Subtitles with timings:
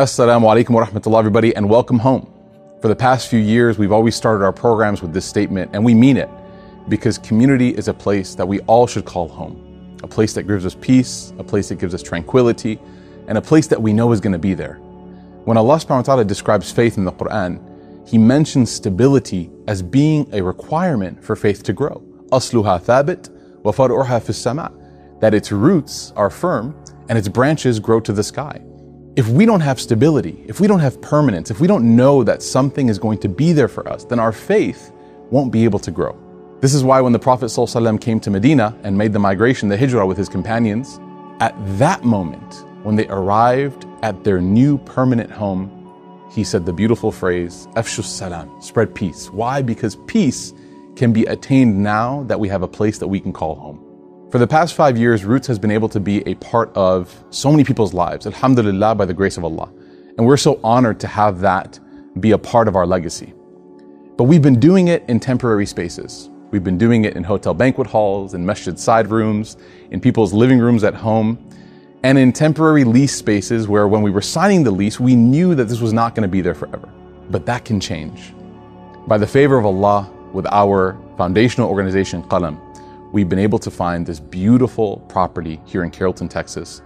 [0.00, 2.26] Assalamu alaikum wa rahmatullah, everybody, and welcome home.
[2.80, 5.92] For the past few years, we've always started our programs with this statement, and we
[5.92, 6.30] mean it,
[6.88, 9.98] because community is a place that we all should call home.
[10.02, 12.80] A place that gives us peace, a place that gives us tranquility,
[13.28, 14.76] and a place that we know is going to be there.
[15.44, 17.60] When Allah subhanahu wa ta'ala describes faith in the Quran,
[18.08, 22.02] He mentions stability as being a requirement for faith to grow.
[22.32, 23.28] Asluha thabit
[23.62, 24.72] wa far'uha fis sama.
[25.20, 26.74] That its roots are firm
[27.10, 28.62] and its branches grow to the sky.
[29.20, 32.42] If we don't have stability, if we don't have permanence, if we don't know that
[32.42, 34.92] something is going to be there for us, then our faith
[35.30, 36.18] won't be able to grow.
[36.60, 39.76] This is why when the Prophet ﷺ came to Medina and made the migration, the
[39.76, 40.98] hijrah with his companions,
[41.38, 45.68] at that moment, when they arrived at their new permanent home,
[46.32, 49.28] he said the beautiful phrase, Afshu salam, spread peace.
[49.30, 49.60] Why?
[49.60, 50.54] Because peace
[50.96, 53.84] can be attained now that we have a place that we can call home.
[54.30, 57.50] For the past five years, Roots has been able to be a part of so
[57.50, 59.68] many people's lives, alhamdulillah, by the grace of Allah.
[60.16, 61.80] And we're so honored to have that
[62.20, 63.34] be a part of our legacy.
[64.16, 66.30] But we've been doing it in temporary spaces.
[66.52, 69.56] We've been doing it in hotel banquet halls, in masjid side rooms,
[69.90, 71.36] in people's living rooms at home,
[72.04, 75.64] and in temporary lease spaces where when we were signing the lease, we knew that
[75.64, 76.88] this was not going to be there forever.
[77.30, 78.32] But that can change.
[79.08, 82.69] By the favor of Allah, with our foundational organization, Qalam,
[83.12, 86.82] we've been able to find this beautiful property here in Carrollton, Texas,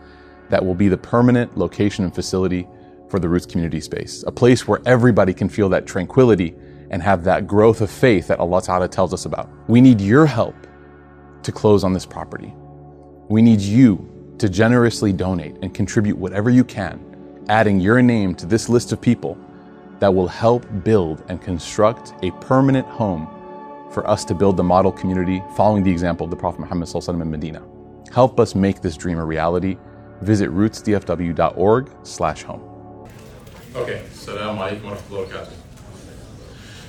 [0.51, 2.67] that will be the permanent location and facility
[3.09, 6.55] for the Roots Community Space, a place where everybody can feel that tranquility
[6.91, 9.49] and have that growth of faith that Allah Ta'ala tells us about.
[9.69, 10.55] We need your help
[11.43, 12.53] to close on this property.
[13.29, 18.47] We need you to generously donate and contribute whatever you can, adding your name to
[18.47, 19.39] this list of people
[20.01, 23.29] that will help build and construct a permanent home
[23.95, 27.31] for us to build the model community following the example of the Prophet Muhammad in
[27.31, 27.63] Medina.
[28.13, 29.79] Help us make this dream a reality.
[30.21, 32.61] Visit rootsdfw.org slash home.
[33.77, 35.53] Okay, salam alaikum wa rahmatullahi wa barakatuh.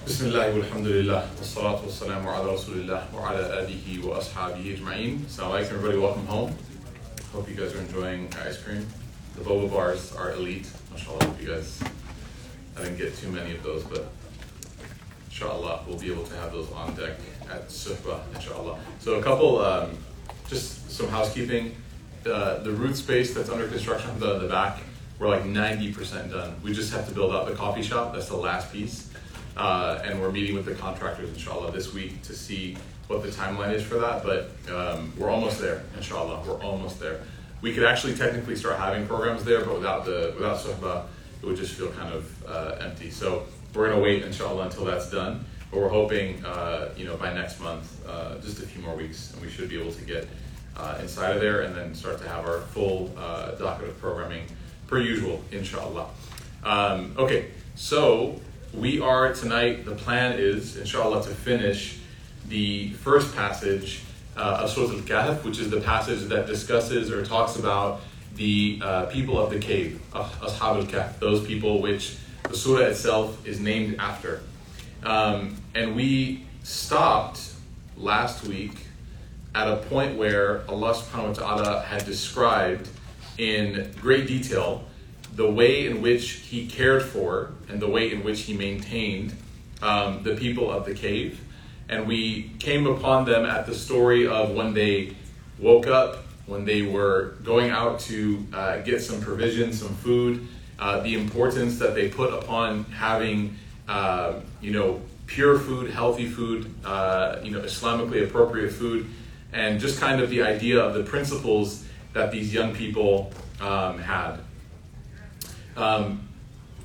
[0.06, 1.30] Bismillah walhamdulillah.
[1.38, 5.30] Wassalatu wassalamu ala rasulillah wa ala alihi wa ashabihi ajma'in.
[5.30, 6.56] Salam alaikum everybody, welcome home.
[7.34, 8.86] Hope you guys are enjoying ice cream.
[9.36, 10.70] The boba bars are elite.
[10.92, 11.82] Mashallah, you guys.
[12.78, 14.10] I didn't get too many of those, but
[15.36, 17.12] inshallah, we'll be able to have those on deck
[17.52, 18.80] at Suhba, inshallah.
[19.00, 19.98] So a couple, um,
[20.48, 21.76] just some housekeeping.
[22.26, 24.80] Uh, the root space that's under construction, the, the back,
[25.20, 26.56] we're like 90% done.
[26.64, 28.14] We just have to build out the coffee shop.
[28.14, 29.12] That's the last piece.
[29.58, 33.74] Uh, and we're meeting with the contractors, inshallah, this week to see what the timeline
[33.74, 34.24] is for that.
[34.24, 36.44] But um, we're almost there, inshallah.
[36.48, 37.22] We're almost there.
[37.62, 41.06] We could actually technically start having programs there, but without the without Suhba,
[41.42, 43.10] it would just feel kind of uh, empty.
[43.10, 45.46] So we're going to wait, inshallah, until that's done.
[45.72, 49.34] But we're hoping, uh, you know, by next month, uh, just a few more weeks,
[49.34, 50.28] and we should be able to get
[50.78, 54.46] uh, inside of there and then start to have our full uh, docket of programming
[54.88, 56.08] per usual, inshallah.
[56.64, 58.40] Um, okay, so
[58.74, 62.00] we are tonight, the plan is, inshallah, to finish
[62.48, 64.02] the first passage
[64.38, 68.02] uh, of Surah Al-Kahf, which is the passage that discusses or talks about
[68.36, 72.18] the uh, people of the cave, Ashab al-Kahf, those people which
[72.48, 74.42] the surah itself is named after.
[75.04, 77.54] Um, and we stopped
[77.98, 78.86] last week
[79.54, 82.90] at a point where Allah subhanahu wa ta'ala had described
[83.38, 84.84] in great detail
[85.36, 89.34] the way in which He cared for and the way in which He maintained
[89.82, 91.42] um, the people of the cave.
[91.88, 95.16] And we came upon them at the story of when they
[95.60, 100.48] woke up, when they were going out to uh, get some provisions, some food,
[100.80, 106.74] uh, the importance that they put upon having, uh, you know, pure food, healthy food,
[106.86, 109.08] uh, you know, Islamically appropriate food,
[109.54, 113.32] and just kind of the idea of the principles that these young people
[113.62, 114.38] um, had.
[115.76, 116.28] Um,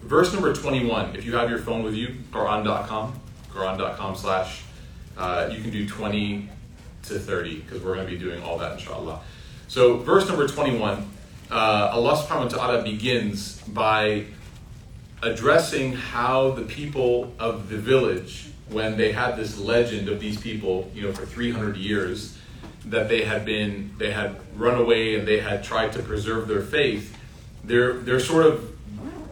[0.02, 3.20] verse number 21, if you have your phone with you, Quran.com,
[3.52, 4.62] Quran.com slash,
[5.16, 6.48] uh, you can do 20
[7.04, 9.20] to 30, because we're going to be doing all that, inshallah.
[9.68, 11.08] So, verse number 21
[11.50, 14.26] uh, Allah subhanahu wa ta'ala begins by
[15.22, 20.90] addressing how the people of the village, when they had this legend of these people,
[20.94, 22.38] you know, for 300 years,
[22.86, 26.62] that they had been, they had run away and they had tried to preserve their
[26.62, 27.16] faith,
[27.64, 28.76] they're, they're sort of,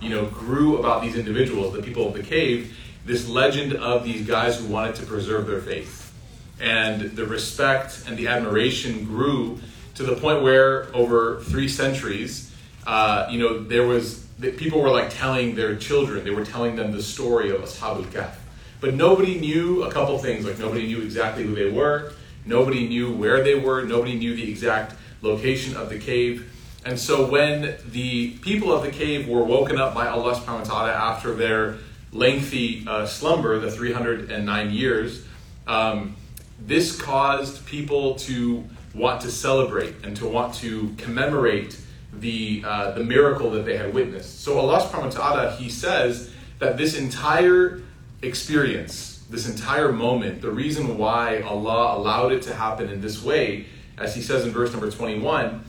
[0.00, 4.26] you know, grew about these individuals, the people of the cave, this legend of these
[4.26, 6.12] guys who wanted to preserve their faith.
[6.60, 9.60] And the respect and the admiration grew
[9.98, 12.54] to the point where over three centuries,
[12.86, 14.24] uh, you know, there was
[14.56, 18.36] people were like telling their children, they were telling them the story of Ashab al-Kahf.
[18.80, 22.12] But nobody knew a couple things, like nobody knew exactly who they were,
[22.46, 26.48] nobody knew where they were, nobody knew the exact location of the cave.
[26.84, 30.64] And so when the people of the cave were woken up by Allah subhanahu wa
[30.64, 31.78] ta'ala after their
[32.12, 35.24] lengthy uh, slumber, the 309 years,
[35.66, 36.14] um,
[36.60, 41.78] this caused people to want to celebrate and to want to commemorate
[42.12, 44.40] the, uh, the miracle that they had witnessed.
[44.40, 47.82] So Allah subhanahu wa ta'ala, He says that this entire
[48.22, 53.66] experience, this entire moment, the reason why Allah allowed it to happen in this way,
[53.98, 55.64] as He says in verse number 21,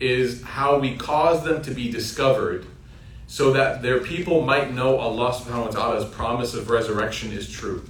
[0.00, 2.66] is how we cause them to be discovered
[3.26, 7.84] so that their people might know Allah subhanahu wa ta'ala's promise of resurrection is true.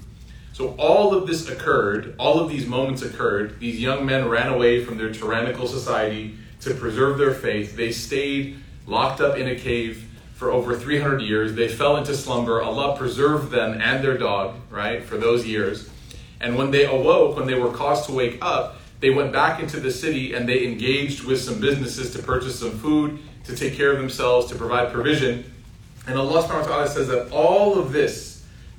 [0.53, 3.59] So all of this occurred, all of these moments occurred.
[3.59, 7.75] These young men ran away from their tyrannical society to preserve their faith.
[7.75, 11.55] They stayed locked up in a cave for over 300 years.
[11.55, 12.61] They fell into slumber.
[12.61, 15.89] Allah preserved them and their dog, right, for those years.
[16.41, 19.81] And when they awoke, when they were caused to wake up, they went back into
[19.81, 23.93] the city and they engaged with some businesses to purchase some food, to take care
[23.93, 25.45] of themselves, to provide provision.
[26.07, 28.32] And Allah subhanahu wa ta'ala says that all of this,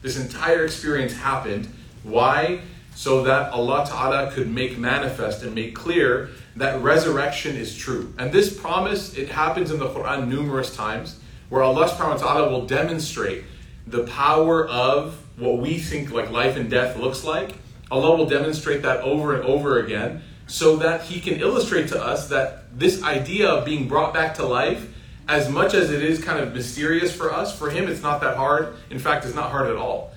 [0.03, 1.67] this entire experience happened.
[2.03, 2.59] Why?
[2.94, 8.13] So that Allah Ta'ala could make manifest and make clear that resurrection is true.
[8.19, 11.19] And this promise, it happens in the Quran numerous times,
[11.50, 13.45] where Allah subhanahu wa ta'ala will demonstrate
[13.88, 17.55] the power of what we think like life and death looks like
[17.94, 22.27] Allah will demonstrate that over and over again so that He can illustrate to us
[22.29, 24.89] that this idea of being brought back to life,
[25.27, 28.37] as much as it is kind of mysterious for us, for Him it's not that
[28.37, 28.75] hard.
[28.89, 30.11] In fact, it's not hard at all.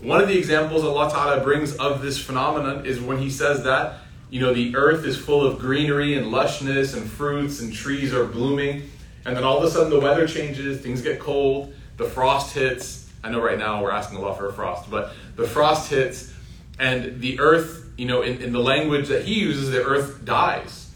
[0.00, 3.98] One of the examples Allah Ta'ala brings of this phenomenon is when He says that,
[4.30, 8.24] you know, the earth is full of greenery and lushness and fruits and trees are
[8.24, 8.90] blooming.
[9.24, 13.10] And then all of a sudden the weather changes, things get cold, the frost hits.
[13.22, 16.32] I know right now we're asking a lot for a frost, but the frost hits
[16.78, 20.92] and the earth, you know, in, in the language that he uses, the earth dies.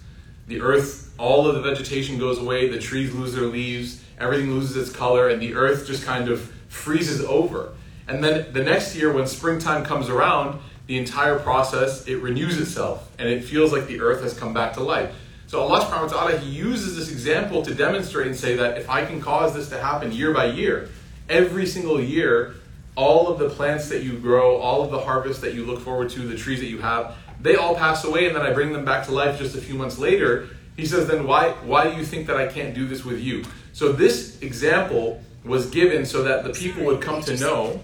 [0.46, 4.76] The earth, all of the vegetation goes away, the trees lose their leaves, everything loses
[4.76, 7.74] its color, and the earth just kind of freezes over.
[8.08, 13.08] And then the next year, when springtime comes around, the entire process it renews itself,
[13.20, 15.14] and it feels like the earth has come back to life.
[15.46, 18.90] So Allah subhanahu wa ta'ala, He uses this example to demonstrate and say that if
[18.90, 20.88] I can cause this to happen year by year,
[21.28, 22.56] every single year,
[22.96, 26.10] all of the plants that you grow, all of the harvest that you look forward
[26.10, 28.84] to, the trees that you have, they all pass away and then I bring them
[28.84, 30.48] back to life just a few months later.
[30.76, 33.44] He says, then why, why do you think that I can't do this with you?
[33.72, 37.80] So this example was given so that the people would come to know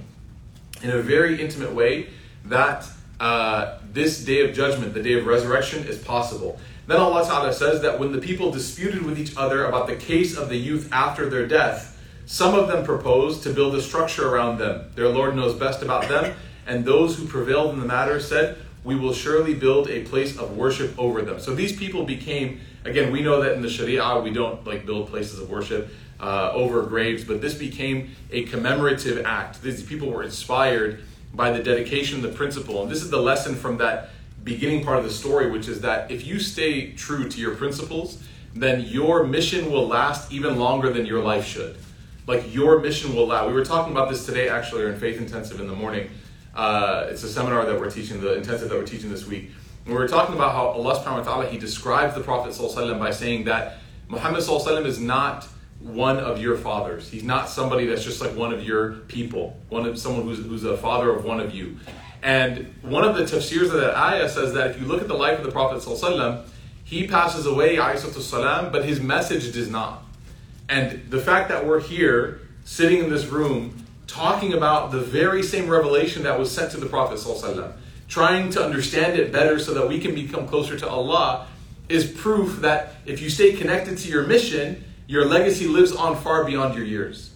[0.83, 2.09] in a very intimate way
[2.45, 2.87] that
[3.21, 6.59] uh, this day of judgment, the day of resurrection, is possible.
[6.87, 10.37] Then Allah Ta'ala says that when the people disputed with each other about the case
[10.37, 14.59] of the youth after their death, some of them proposed to build a structure around
[14.59, 14.91] them.
[14.95, 16.35] Their Lord knows best about them,
[16.67, 20.57] and those who prevailed in the matter said, We will surely build a place of
[20.57, 21.41] worship over them.
[21.41, 25.09] So these people became, again, we know that in the Sharia we don't like build
[25.09, 25.89] places of worship
[26.21, 29.63] uh, over graves, but this became a commemorative act.
[29.63, 31.01] These people were inspired
[31.35, 34.11] by the dedication, the principle, and this is the lesson from that
[34.43, 38.23] beginning part of the story, which is that if you stay true to your principles,
[38.55, 41.77] then your mission will last even longer than your life should
[42.29, 43.49] like your mission will last.
[43.49, 46.11] We were talking about this today actually in Faith Intensive in the morning.
[46.55, 49.51] Uh, it's a seminar that we're teaching, the intensive that we're teaching this week.
[49.89, 52.55] We were talking about how Allah subhanahu wa ta'ala, He describes the Prophet
[52.99, 54.43] by saying that Muhammad
[54.87, 55.49] is not
[55.81, 57.09] one of your fathers.
[57.09, 60.65] He's not somebody that's just like one of your people, one of someone who's, who's
[60.65, 61.79] a father of one of you.
[62.23, 65.15] And one of the tafsirs of that ayah says that if you look at the
[65.15, 65.83] life of the Prophet
[66.85, 70.03] he passes away, salam, but his message does not.
[70.69, 75.67] And the fact that we're here, sitting in this room, talking about the very same
[75.67, 77.19] revelation that was sent to the Prophet,
[78.09, 81.47] trying to understand it better so that we can become closer to Allah,
[81.89, 86.45] is proof that if you stay connected to your mission, your legacy lives on far
[86.45, 87.35] beyond your years.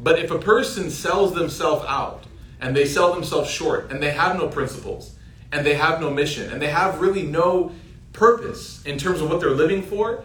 [0.00, 2.24] But if a person sells themselves out
[2.60, 5.16] and they sell themselves short and they have no principles
[5.50, 7.72] and they have no mission and they have really no
[8.12, 10.24] purpose in terms of what they're living for,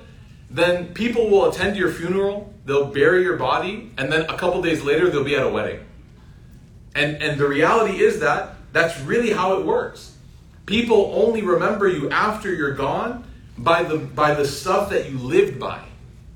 [0.49, 4.83] then people will attend your funeral, they'll bury your body, and then a couple days
[4.83, 5.79] later they'll be at a wedding.
[6.93, 10.17] And and the reality is that that's really how it works.
[10.65, 13.23] People only remember you after you're gone
[13.57, 15.79] by the by the stuff that you lived by.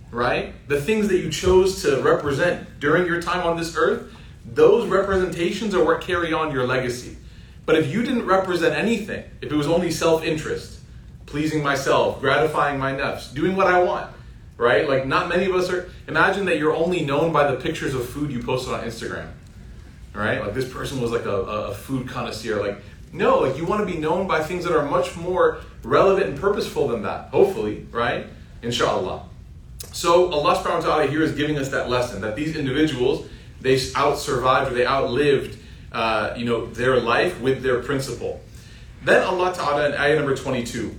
[0.10, 0.54] Right?
[0.70, 4.16] The things that you chose to represent during your time on this earth,
[4.46, 7.18] those representations are what carry on your legacy.
[7.66, 10.80] But if you didn't represent anything, if it was only self-interest,
[11.26, 14.10] pleasing myself, gratifying my nafs, doing what I want,
[14.56, 14.88] right?
[14.88, 15.90] Like, not many of us are.
[16.08, 19.28] Imagine that you're only known by the pictures of food you posted on Instagram,
[20.18, 20.42] right?
[20.42, 22.60] Like, this person was like a, a food connoisseur.
[22.60, 22.82] Like,
[23.14, 26.40] no, like, you want to be known by things that are much more relevant and
[26.40, 28.26] purposeful than that, hopefully, right?
[28.62, 29.24] Inshallah.
[29.94, 33.28] So Allah subhanahu wa ta'ala here is giving us that lesson that these individuals,
[33.62, 35.58] they out survived or they outlived
[35.92, 38.42] uh, you know, their life with their principle.
[39.04, 40.96] Then Allah Ta'ala in ayah number 22,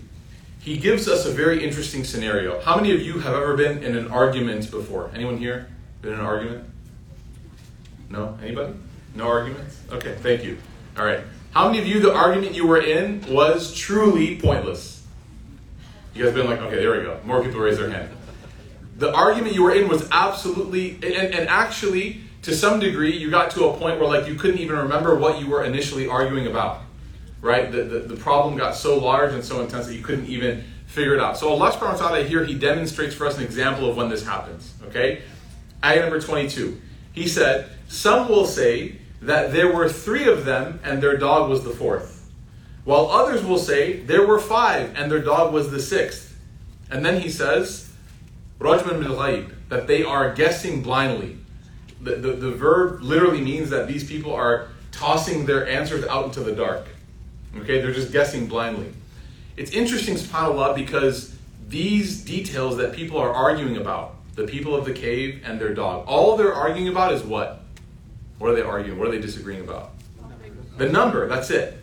[0.60, 2.60] He gives us a very interesting scenario.
[2.60, 5.10] How many of you have ever been in an argument before?
[5.14, 5.68] Anyone here
[6.00, 6.64] been in an argument?
[8.08, 8.38] No?
[8.42, 8.74] Anybody?
[9.14, 9.80] No arguments?
[9.90, 10.58] Okay, thank you.
[10.98, 11.20] All right.
[11.52, 15.04] How many of you, the argument you were in was truly pointless?
[16.14, 17.20] You guys been like, okay, there we go.
[17.24, 18.10] More people raise their hand.
[18.96, 23.50] The argument you were in was absolutely, and, and actually, to some degree, you got
[23.52, 26.80] to a point where like you couldn't even remember what you were initially arguing about.
[27.40, 27.70] Right?
[27.70, 31.14] The, the, the problem got so large and so intense that you couldn't even figure
[31.14, 31.36] it out.
[31.36, 34.26] So Allah subhanahu wa ta'ala here, He demonstrates for us an example of when this
[34.26, 34.74] happens.
[34.88, 35.22] Okay?
[35.84, 36.80] Ayah number 22.
[37.12, 41.64] He said, Some will say that there were three of them and their dog was
[41.64, 42.30] the fourth.
[42.84, 46.38] While others will say there were five and their dog was the sixth.
[46.90, 47.92] And then he says,
[48.60, 51.38] Rajman bil that they are guessing blindly
[52.00, 56.40] the, the, the verb literally means that these people are tossing their answers out into
[56.40, 56.86] the dark.
[57.56, 58.92] Okay, they're just guessing blindly.
[59.56, 61.36] It's interesting, subhanAllah, because
[61.68, 66.06] these details that people are arguing about, the people of the cave and their dog,
[66.06, 67.62] all they're arguing about is what?
[68.38, 68.98] What are they arguing?
[68.98, 69.90] What are they disagreeing about?
[70.76, 71.76] The number, that's it.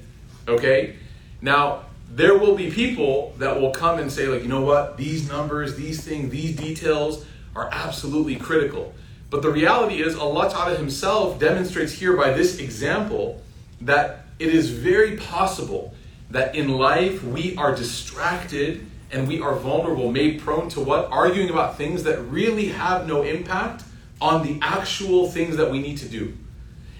[0.47, 0.95] Okay?
[1.41, 4.95] Now, there will be people that will come and say, like, you know what?
[4.95, 8.93] These numbers, these things, these details are absolutely critical.
[9.29, 13.41] But the reality is, Allah Ta'ala Himself demonstrates here by this example
[13.81, 15.93] that it is very possible
[16.29, 21.09] that in life we are distracted and we are vulnerable, made prone to what?
[21.11, 23.83] Arguing about things that really have no impact
[24.21, 26.33] on the actual things that we need to do.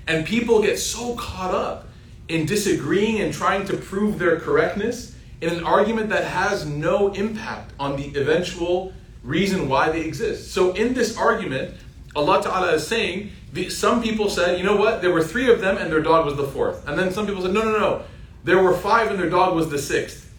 [0.08, 1.88] And people get so caught up
[2.28, 7.72] in disagreeing and trying to prove their correctness in an argument that has no impact
[7.80, 8.94] on the eventual
[9.24, 10.52] reason why they exist.
[10.52, 11.76] So, in this argument,
[12.16, 13.32] Allah Ta'ala is saying,
[13.70, 16.36] some people said, you know what, there were three of them and their dog was
[16.36, 16.88] the fourth.
[16.88, 18.04] And then some people said, no, no, no,
[18.44, 20.32] there were five and their dog was the sixth.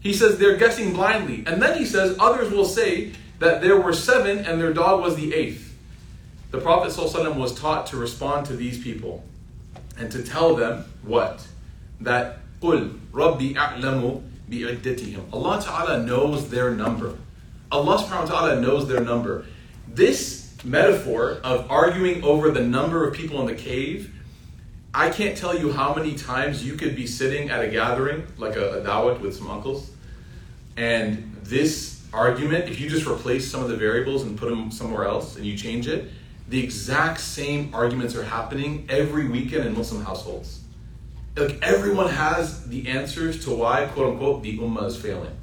[0.00, 1.44] He says they're guessing blindly.
[1.46, 5.16] And then he says, others will say that there were seven and their dog was
[5.16, 5.67] the eighth.
[6.51, 9.23] The Prophet ﷺ was taught to respond to these people
[9.97, 11.47] and to tell them what?
[12.01, 17.17] That قُلْ رَبِّي أَعْلَمُ بِعِدَّتِهِمْ Allah Ta'ala knows their number.
[17.71, 19.45] Allah subhanahu wa ta'ala knows their number.
[19.87, 24.13] This metaphor of arguing over the number of people in the cave,
[24.93, 28.55] I can't tell you how many times you could be sitting at a gathering, like
[28.55, 29.89] a, a dawat with some uncles,
[30.77, 35.05] and this argument, if you just replace some of the variables and put them somewhere
[35.05, 36.11] else and you change it,
[36.48, 40.60] the exact same arguments are happening every weekend in Muslim households.
[41.36, 45.36] Like everyone has the answers to why, quote unquote, the ummah is failing.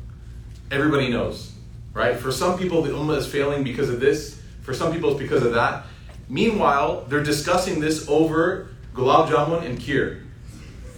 [0.71, 1.53] Everybody knows,
[1.93, 2.17] right?
[2.17, 4.41] For some people, the ummah is failing because of this.
[4.63, 5.85] For some people, it's because of that.
[6.27, 10.23] Meanwhile, they're discussing this over gulab jamun and kheer.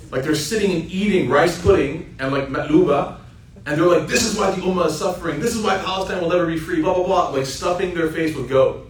[0.09, 3.17] Like they're sitting and eating rice pudding and like matluba,
[3.65, 5.41] and they're like, this is why the ummah is suffering.
[5.41, 6.81] This is why Palestine will never be free.
[6.81, 7.29] Blah blah blah.
[7.31, 8.86] Like stuffing their face with goat.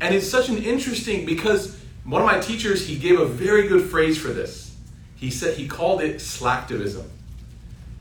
[0.00, 3.88] And it's such an interesting because one of my teachers he gave a very good
[3.88, 4.76] phrase for this.
[5.16, 7.04] He said he called it slacktivism.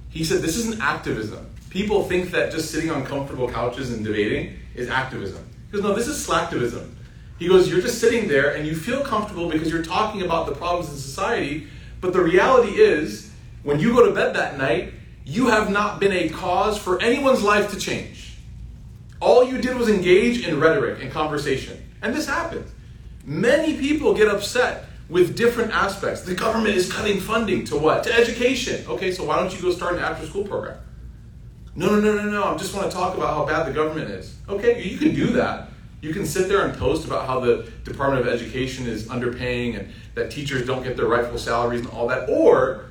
[0.10, 1.50] He said this isn't activism.
[1.70, 5.46] People think that just sitting on comfortable couches and debating is activism.
[5.68, 6.90] He goes, no, this is slacktivism.
[7.38, 10.54] He goes, you're just sitting there and you feel comfortable because you're talking about the
[10.56, 11.68] problems in society,
[12.00, 13.32] but the reality is,
[13.64, 14.94] when you go to bed that night,
[15.26, 18.15] you have not been a cause for anyone's life to change.
[19.26, 21.84] All you did was engage in rhetoric and conversation.
[22.04, 22.72] And this happens.
[23.26, 26.22] Many people get upset with different aspects.
[26.22, 28.04] The government is cutting funding to what?
[28.04, 28.86] To education.
[28.88, 30.78] Okay, so why don't you go start an after school program?
[31.74, 32.44] No, no, no, no, no.
[32.44, 34.36] I just want to talk about how bad the government is.
[34.48, 35.70] Okay, you can do that.
[36.02, 39.92] You can sit there and post about how the Department of Education is underpaying and
[40.14, 42.30] that teachers don't get their rightful salaries and all that.
[42.30, 42.86] Or,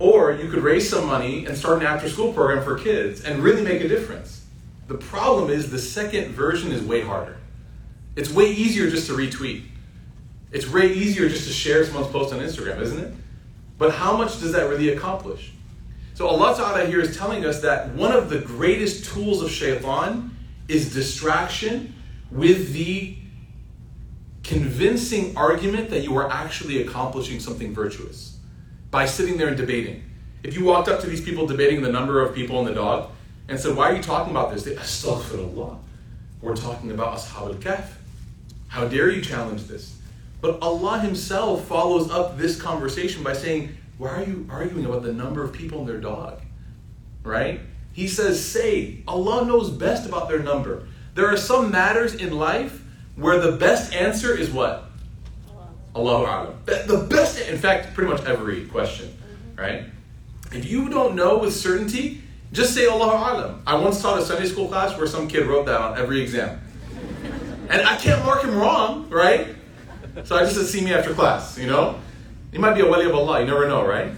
[0.00, 3.40] or you could raise some money and start an after school program for kids and
[3.40, 4.35] really make a difference.
[4.86, 7.38] The problem is the second version is way harder.
[8.14, 9.64] It's way easier just to retweet.
[10.52, 13.14] It's way easier just to share someone's post on Instagram, isn't it?
[13.78, 15.52] But how much does that really accomplish?
[16.14, 20.34] So Allah Ta'ala here is telling us that one of the greatest tools of shaitan
[20.68, 21.94] is distraction
[22.30, 23.16] with the
[24.42, 28.38] convincing argument that you are actually accomplishing something virtuous
[28.90, 30.04] by sitting there and debating.
[30.42, 33.10] If you walked up to these people debating the number of people in the dog
[33.48, 34.64] and said, Why are you talking about this?
[34.64, 35.78] They, Astaghfirullah.
[36.40, 37.88] We're talking about Ashab al Kahf.
[38.68, 39.96] How dare you challenge this?
[40.40, 45.12] But Allah Himself follows up this conversation by saying, why are you arguing about the
[45.12, 46.40] number of people and their dog?
[47.22, 47.60] Right?
[47.92, 50.86] He says, say, Allah knows best about their number.
[51.14, 52.82] There are some matters in life
[53.16, 54.84] where the best answer is what?
[55.94, 56.54] Allahu Alam.
[56.66, 59.16] The best, in fact, pretty much every question,
[59.56, 59.84] right?
[60.52, 62.22] If you don't know with certainty,
[62.56, 63.62] just say Allahu Alam.
[63.66, 66.58] I once taught a Sunday school class where some kid wrote that on every exam.
[67.68, 69.54] And I can't mark him wrong, right?
[70.24, 72.00] So I just said, see me after class, you know?
[72.52, 74.10] He might be a wali of Allah, you never know, right?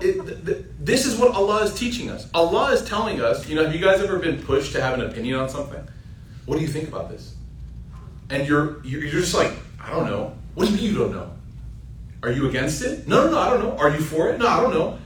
[0.00, 2.26] It, th- this is what Allah is teaching us.
[2.32, 5.04] Allah is telling us, you know, have you guys ever been pushed to have an
[5.04, 5.86] opinion on something?
[6.46, 7.34] What do you think about this?
[8.30, 10.34] And you're, you're just like, I don't know.
[10.54, 11.30] What do you mean you don't know?
[12.22, 13.06] Are you against it?
[13.06, 13.76] No, no, no, I don't know.
[13.76, 14.38] Are you for it?
[14.38, 14.98] No, I don't know.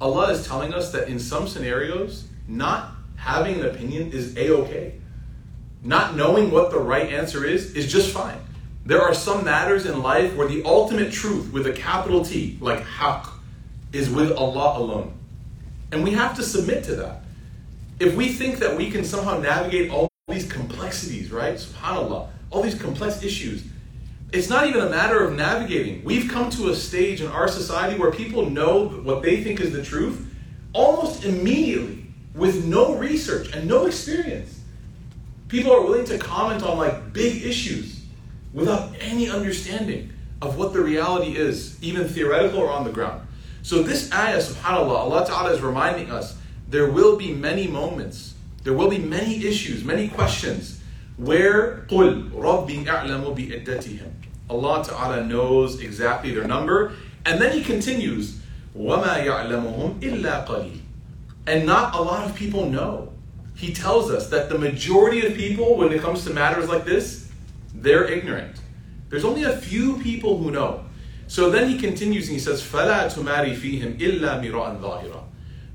[0.00, 4.94] Allah is telling us that in some scenarios, not having an opinion is a okay.
[5.82, 8.38] Not knowing what the right answer is is just fine.
[8.86, 12.84] There are some matters in life where the ultimate truth with a capital T, like
[12.84, 13.28] haqq,
[13.92, 15.18] is with Allah alone.
[15.92, 17.22] And we have to submit to that.
[17.98, 21.56] If we think that we can somehow navigate all these complexities, right?
[21.56, 23.64] SubhanAllah, all these complex issues,
[24.33, 26.03] it's not even a matter of navigating.
[26.03, 29.71] We've come to a stage in our society where people know what they think is
[29.71, 30.27] the truth
[30.73, 34.59] almost immediately with no research and no experience.
[35.49, 38.03] People are willing to comment on like big issues
[38.53, 43.27] without any understanding of what the reality is, even theoretical or on the ground.
[43.61, 46.35] So this ayah, subhanAllah, Allah Ta'ala is reminding us
[46.69, 50.81] there will be many moments, there will be many issues, many questions
[51.17, 54.16] where قُلْ رَبِّي أَعْلَمُ بِإِدَّتِهِمْ
[54.49, 56.93] Allah Ta'ala knows exactly their number.
[57.25, 58.39] And then he continues,
[58.77, 60.79] وَمَا يَعْلَمُهُمْ إِلَّا قَلِيلٌ
[61.47, 63.11] And not a lot of people know.
[63.55, 67.31] He tells us that the majority of people, when it comes to matters like this,
[67.73, 68.57] they're ignorant.
[69.09, 70.85] There's only a few people who know.
[71.27, 75.23] So then he continues and he says, فَلَا تُمَارِ فِيهِمْ إِلَّا مِرَاءً ظَاهِرًا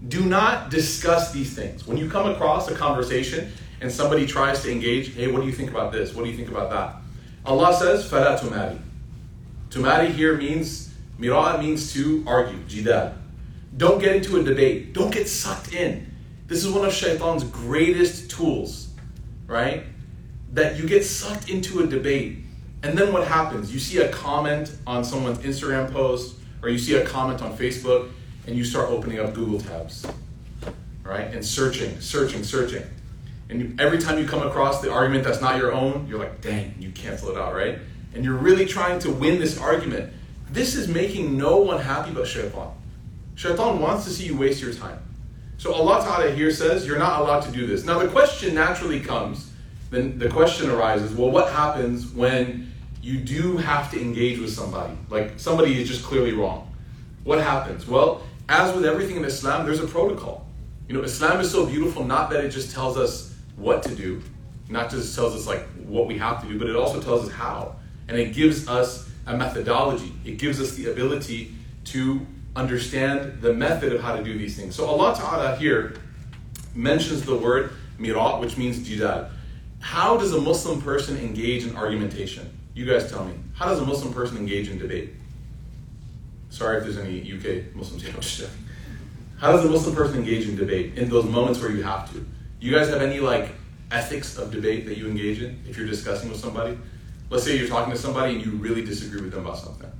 [0.08, 1.86] Do not discuss these things.
[1.86, 5.52] When you come across a conversation and somebody tries to engage, hey, what do you
[5.52, 6.14] think about this?
[6.14, 6.96] What do you think about that?
[7.44, 8.78] Allah says, فَلَا تُمَارِ
[9.70, 13.14] Tumari here means, mira means to argue, jidal.
[13.76, 14.92] Don't get into a debate.
[14.92, 16.10] Don't get sucked in.
[16.46, 18.88] This is one of shaitan's greatest tools,
[19.46, 19.84] right?
[20.54, 22.38] That you get sucked into a debate.
[22.82, 23.72] And then what happens?
[23.72, 28.10] You see a comment on someone's Instagram post, or you see a comment on Facebook,
[28.46, 30.06] and you start opening up Google tabs,
[31.02, 31.32] right?
[31.34, 32.84] And searching, searching, searching.
[33.53, 36.41] And you, every time you come across the argument that's not your own, you're like,
[36.41, 37.77] dang, you cancel it out, right?
[38.15, 40.11] And you're really trying to win this argument.
[40.49, 42.71] This is making no one happy but shaitan.
[43.35, 44.97] Shaitan wants to see you waste your time.
[45.59, 47.85] So Allah Ta'ala here says you're not allowed to do this.
[47.85, 49.51] Now the question naturally comes,
[49.91, 52.71] then the question arises, well, what happens when
[53.03, 54.97] you do have to engage with somebody?
[55.11, 56.73] Like somebody is just clearly wrong.
[57.23, 57.87] What happens?
[57.87, 60.47] Well, as with everything in Islam, there's a protocol.
[60.87, 64.21] You know, Islam is so beautiful, not that it just tells us what to do,
[64.69, 67.31] not just tells us like what we have to do, but it also tells us
[67.31, 67.75] how.
[68.07, 70.13] And it gives us a methodology.
[70.25, 71.53] It gives us the ability
[71.85, 74.75] to understand the method of how to do these things.
[74.75, 75.95] So Allah Ta'ala here
[76.75, 79.29] mentions the word mirat, which means jidal.
[79.79, 82.57] How does a Muslim person engage in argumentation?
[82.73, 83.33] You guys tell me.
[83.53, 85.13] How does a Muslim person engage in debate?
[86.49, 88.13] Sorry if there's any UK Muslims here.
[89.39, 92.25] How does a Muslim person engage in debate in those moments where you have to?
[92.63, 93.49] You guys have any like
[93.91, 96.77] ethics of debate that you engage in if you're discussing with somebody?
[97.29, 99.91] Let's say you're talking to somebody and you really disagree with them about something.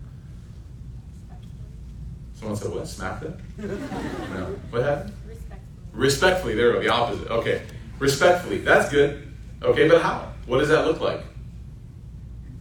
[2.36, 2.88] Someone said what?
[2.88, 3.38] Smack them?
[3.58, 4.56] No.
[4.70, 5.14] What happened?
[5.28, 5.60] Respectfully.
[5.92, 6.56] Respectfully.
[6.56, 6.82] There we go.
[6.84, 7.32] The opposite.
[7.32, 7.62] Okay.
[8.00, 8.60] Respectfully.
[8.60, 9.28] That's good.
[9.62, 10.32] Okay, but how?
[10.46, 11.20] What does that look like?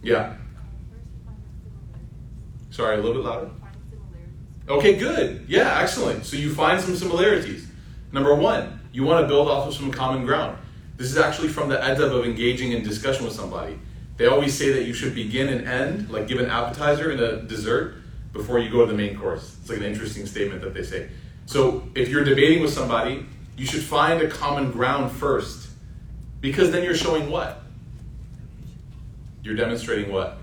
[0.01, 0.35] Yeah.
[2.71, 3.49] Sorry, a little bit louder.
[4.67, 5.45] Okay, good.
[5.47, 6.25] Yeah, excellent.
[6.25, 7.69] So you find some similarities.
[8.11, 10.57] Number one, you want to build off of some common ground.
[10.95, 13.77] This is actually from the adab of engaging in discussion with somebody.
[14.17, 17.41] They always say that you should begin and end, like give an appetizer and a
[17.41, 17.95] dessert
[18.31, 19.57] before you go to the main course.
[19.59, 21.09] It's like an interesting statement that they say.
[21.47, 23.25] So if you're debating with somebody,
[23.57, 25.69] you should find a common ground first.
[26.39, 27.61] Because then you're showing what?
[29.43, 30.37] You're demonstrating what?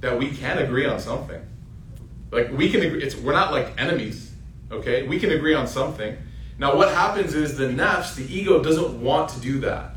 [0.00, 1.40] That we can agree on something.
[2.30, 4.29] Like we can agree, it's, we're not like enemies,
[4.70, 5.06] okay?
[5.06, 6.16] We can agree on something.
[6.58, 9.94] Now what happens is the nafs, the ego doesn't want to do that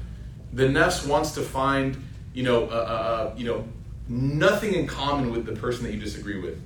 [0.53, 1.97] the nefs wants to find,
[2.33, 3.65] you know, uh, uh, you know,
[4.07, 6.61] nothing in common with the person that you disagree with.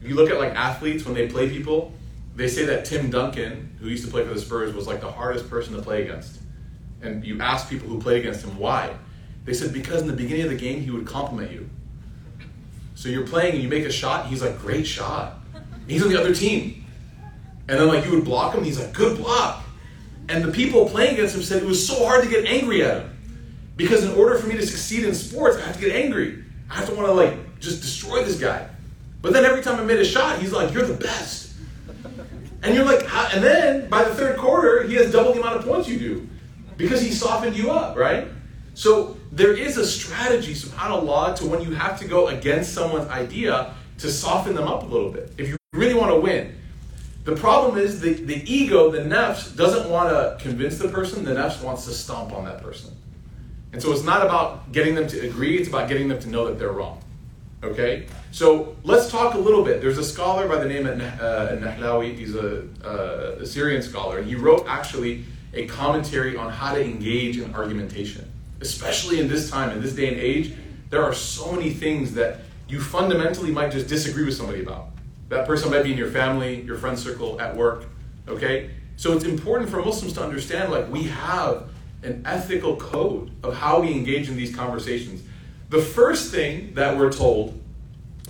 [0.00, 1.92] If you look at like athletes when they play people,
[2.36, 5.10] they say that Tim Duncan, who used to play for the Spurs, was like the
[5.10, 6.40] hardest person to play against.
[7.02, 8.94] And you ask people who played against him why.
[9.44, 11.68] They said because in the beginning of the game he would compliment you.
[12.94, 15.40] So you're playing and you make a shot, he's like, great shot.
[15.88, 16.81] He's on the other team.
[17.68, 19.64] And then like you would block him, he's like, good block.
[20.28, 23.02] And the people playing against him said it was so hard to get angry at
[23.02, 23.18] him.
[23.76, 26.44] Because in order for me to succeed in sports, I have to get angry.
[26.70, 28.68] I have to want to like just destroy this guy.
[29.20, 31.52] But then every time I made a shot, he's like, "You're the best."
[32.62, 33.28] And you're like, How?
[33.34, 36.28] and then by the third quarter, he has double the amount of points you do
[36.76, 38.28] because he softened you up, right?
[38.74, 43.74] So there is a strategy, subhanAllah, to when you have to go against someone's idea
[43.98, 45.32] to soften them up a little bit.
[45.38, 46.56] If you really want to win.
[47.24, 51.34] The problem is the, the ego, the nafs, doesn't want to convince the person, the
[51.34, 52.96] nafs wants to stomp on that person.
[53.72, 56.46] And so it's not about getting them to agree, it's about getting them to know
[56.46, 57.00] that they're wrong.
[57.62, 58.06] Okay?
[58.32, 59.80] So let's talk a little bit.
[59.80, 64.18] There's a scholar by the name of uh, Nahlawi, he's a, uh, a Syrian scholar,
[64.18, 68.28] and he wrote actually a commentary on how to engage in argumentation.
[68.60, 70.54] Especially in this time, in this day and age,
[70.90, 74.91] there are so many things that you fundamentally might just disagree with somebody about.
[75.32, 77.86] That person might be in your family, your friend circle, at work.
[78.28, 78.70] Okay?
[78.96, 81.70] So it's important for Muslims to understand like we have
[82.02, 85.22] an ethical code of how we engage in these conversations.
[85.70, 87.58] The first thing that we're told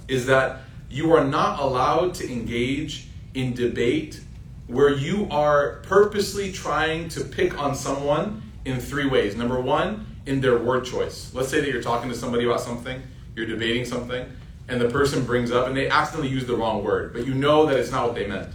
[0.07, 0.61] is that
[0.91, 4.21] you are not allowed to engage in debate
[4.69, 9.35] where you are purposely trying to pick on someone in three ways.
[9.35, 11.35] Number one, in their word choice.
[11.35, 13.03] Let's say that you're talking to somebody about something,
[13.35, 14.25] you're debating something,
[14.69, 17.67] and the person brings up and they accidentally use the wrong word, but you know
[17.67, 18.49] that it's not what they meant.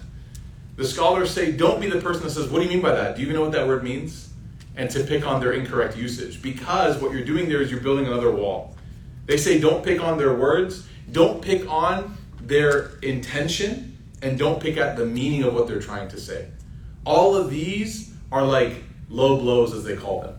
[0.77, 3.15] The scholars say, don't be the person that says, What do you mean by that?
[3.15, 4.29] Do you even know what that word means?
[4.75, 6.41] And to pick on their incorrect usage.
[6.41, 8.75] Because what you're doing there is you're building another wall.
[9.25, 14.77] They say, Don't pick on their words, don't pick on their intention, and don't pick
[14.77, 16.47] at the meaning of what they're trying to say.
[17.05, 20.35] All of these are like low blows, as they call them.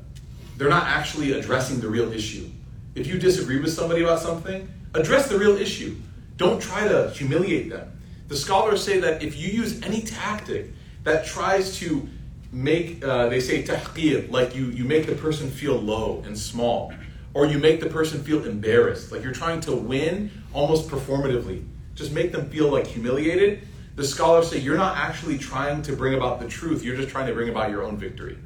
[0.56, 2.48] They're not actually addressing the real issue.
[2.94, 5.96] If you disagree with somebody about something, Address the real issue.
[6.36, 7.92] Don't try to humiliate them.
[8.28, 10.70] The scholars say that if you use any tactic
[11.04, 12.08] that tries to
[12.52, 16.92] make, uh, they say tahqir, like you, you make the person feel low and small,
[17.34, 22.12] or you make the person feel embarrassed, like you're trying to win almost performatively, just
[22.12, 23.66] make them feel like humiliated.
[23.96, 27.26] The scholars say you're not actually trying to bring about the truth, you're just trying
[27.26, 28.38] to bring about your own victory.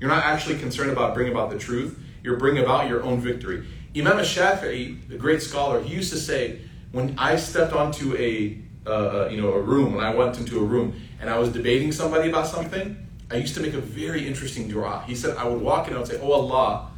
[0.00, 3.66] You're not actually concerned about bringing about the truth, you're bringing about your own victory.
[3.96, 9.28] Imam Shafi'i, the great scholar, he used to say, when I stepped onto a uh,
[9.30, 12.28] you know a room, when I went into a room and I was debating somebody
[12.28, 12.96] about something,
[13.30, 15.02] I used to make a very interesting dua.
[15.06, 16.90] He said I would walk in and I would say, "Oh Allah,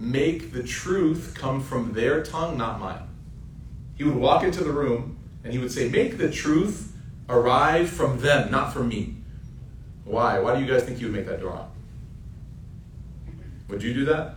[0.00, 3.06] make the truth come from their tongue, not mine."
[3.96, 6.92] He would walk into the room and he would say, "Make the truth
[7.28, 9.16] arrive from them, not from me."
[10.04, 10.38] Why?
[10.38, 11.68] Why do you guys think you would make that dua?
[13.68, 14.36] Would you do that?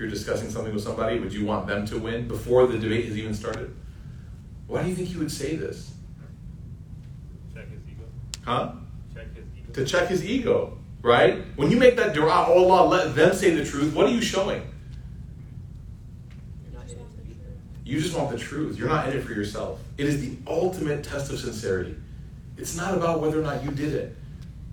[0.00, 3.18] You're discussing something with somebody, would you want them to win before the debate has
[3.18, 3.74] even started?
[4.66, 5.92] Why do you think he would say this?
[7.54, 8.04] Check his ego.
[8.42, 8.72] Huh?
[9.14, 9.72] Check his ego.
[9.74, 11.44] To check his ego, right?
[11.56, 14.22] When you make that dua, oh Allah, let them say the truth, what are you
[14.22, 14.62] showing?
[17.84, 18.78] You just want the truth.
[18.78, 19.80] You're not in it for yourself.
[19.98, 21.96] It is the ultimate test of sincerity.
[22.56, 24.16] It's not about whether or not you did it.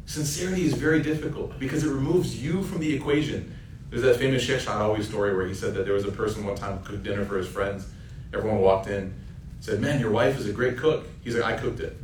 [0.05, 3.56] Sincerity is very difficult because it removes you from the equation.
[3.89, 6.55] There's that famous Sheikh Sha'rawi story where he said that there was a person one
[6.55, 7.87] time cooked dinner for his friends.
[8.33, 9.13] Everyone walked in,
[9.61, 11.07] said, Man, your wife is a great cook.
[11.23, 11.95] He's like, I cooked it.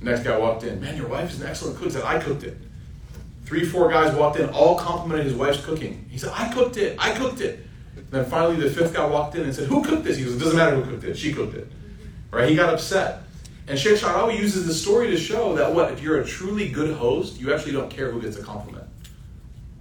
[0.00, 1.86] Next guy walked in, Man, your wife is an excellent cook.
[1.86, 2.56] He said, I cooked it.
[3.44, 6.06] Three, four guys walked in, all complimented his wife's cooking.
[6.10, 6.96] He said, I cooked it.
[6.98, 7.64] I cooked it.
[7.94, 10.16] And then finally, the fifth guy walked in and said, Who cooked this?
[10.16, 11.16] He goes, It doesn't matter who cooked it.
[11.16, 11.70] She cooked it.
[12.30, 12.48] Right?
[12.48, 13.22] He got upset.
[13.68, 15.92] And Sheikh Sha'rawi uses the story to show that what?
[15.92, 18.85] If you're a truly good host, you actually don't care who gets a compliment.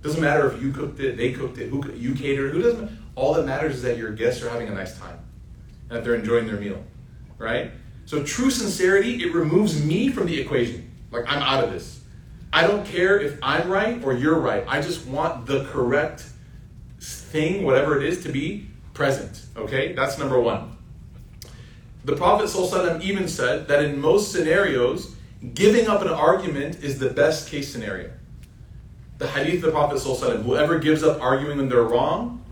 [0.06, 2.92] Doesn't matter if you cooked it, they cooked it, who you catered, who doesn't.
[3.16, 5.18] All that matters is that your guests are having a nice time,
[5.90, 6.84] and that they're enjoying their meal,
[7.40, 7.72] right?
[8.06, 10.92] So true sincerity it removes me from the equation.
[11.10, 12.02] Like I'm out of this.
[12.54, 14.64] I don't care if I'm right or you're right.
[14.68, 16.24] I just want the correct
[17.00, 19.42] thing, whatever it is, to be present.
[19.58, 20.78] Okay, that's number one.
[22.04, 25.16] The Prophet ﷺ even said that in most scenarios,
[25.56, 28.12] giving up an argument is the best case scenario
[29.18, 32.44] the hadith of the Prophet whoever gives up arguing when they're wrong,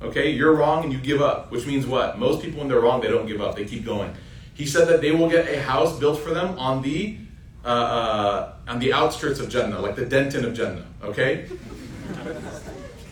[0.00, 2.18] okay, you're wrong and you give up, which means what?
[2.18, 4.14] Most people when they're wrong, they don't give up, they keep going.
[4.54, 7.18] He said that they will get a house built for them on the
[7.64, 11.48] uh, uh, on the outskirts of Jannah, like the Denton of Jannah, okay?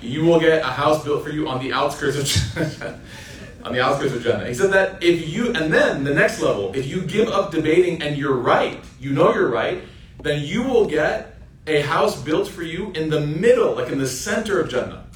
[0.00, 3.00] you will get a house built for you on the outskirts of Jannah.
[3.64, 4.46] on the outskirts of Jannah.
[4.46, 8.02] He said that if you, and then the next level, if you give up debating
[8.02, 9.82] and you're right, you know you're right,
[10.22, 14.08] then you will get a house built for you in the middle, like in the
[14.08, 15.06] center of Jannah,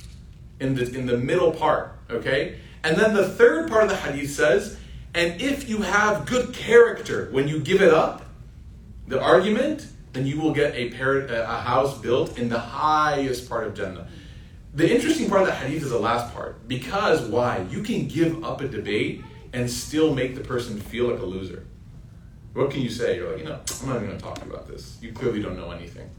[0.61, 2.59] in the, in the middle part, okay?
[2.85, 4.79] And then the third part of the hadith says,
[5.15, 8.25] and if you have good character when you give it up,
[9.09, 13.67] the argument, then you will get a, par- a house built in the highest part
[13.67, 14.09] of Jannah.
[14.75, 16.67] The interesting part of the hadith is the last part.
[16.67, 17.67] Because why?
[17.71, 21.67] You can give up a debate and still make the person feel like a loser.
[22.55, 23.17] What can you say?
[23.17, 24.99] You're like, you know, I'm not even going to talk about this.
[25.01, 26.11] You clearly don't know anything.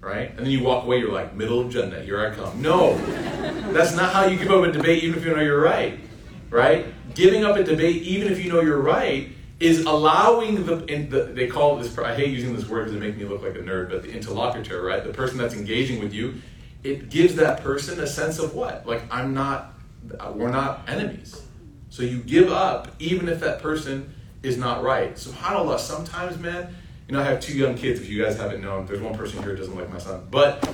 [0.00, 0.30] Right?
[0.30, 2.62] And then you walk away, you're like, middle of Jannah, here I come.
[2.62, 2.96] No,
[3.72, 5.98] that's not how you give up a debate, even if you know you're right.
[6.48, 6.86] Right?
[7.14, 11.46] Giving up a debate, even if you know you're right, is allowing the, the they
[11.46, 13.90] call this, I hate using this word because it makes me look like a nerd,
[13.90, 15.04] but the interlocutor, right?
[15.04, 16.40] The person that's engaging with you,
[16.82, 18.86] it gives that person a sense of what?
[18.86, 19.74] Like, I'm not,
[20.32, 21.42] we're not enemies.
[21.90, 25.14] So you give up, even if that person is not right.
[25.14, 26.74] SubhanAllah, sometimes, man,
[27.08, 28.86] you know, I have two young kids, if you guys haven't known.
[28.86, 30.26] There's one person here who doesn't like my son.
[30.30, 30.68] But,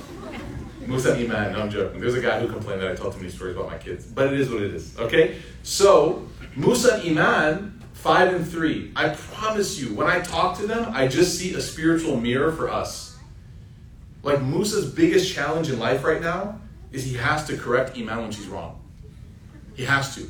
[0.85, 1.99] Musa Iman, I'm joking.
[1.99, 4.05] There's a guy who complained that I tell too many stories about my kids.
[4.05, 5.39] But it is what it is, okay?
[5.63, 8.91] So, Musa Iman, five and three.
[8.95, 12.69] I promise you, when I talk to them, I just see a spiritual mirror for
[12.69, 13.17] us.
[14.23, 16.59] Like Musa's biggest challenge in life right now
[16.91, 18.79] is he has to correct Iman when she's wrong.
[19.75, 20.29] He has to.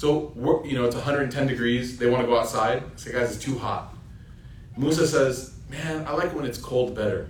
[0.00, 0.32] So,
[0.64, 1.98] you know, it's 110 degrees.
[1.98, 2.82] They want to go outside.
[2.82, 3.94] I say, guys, it's too hot.
[4.78, 7.28] Musa says, man, I like it when it's cold better.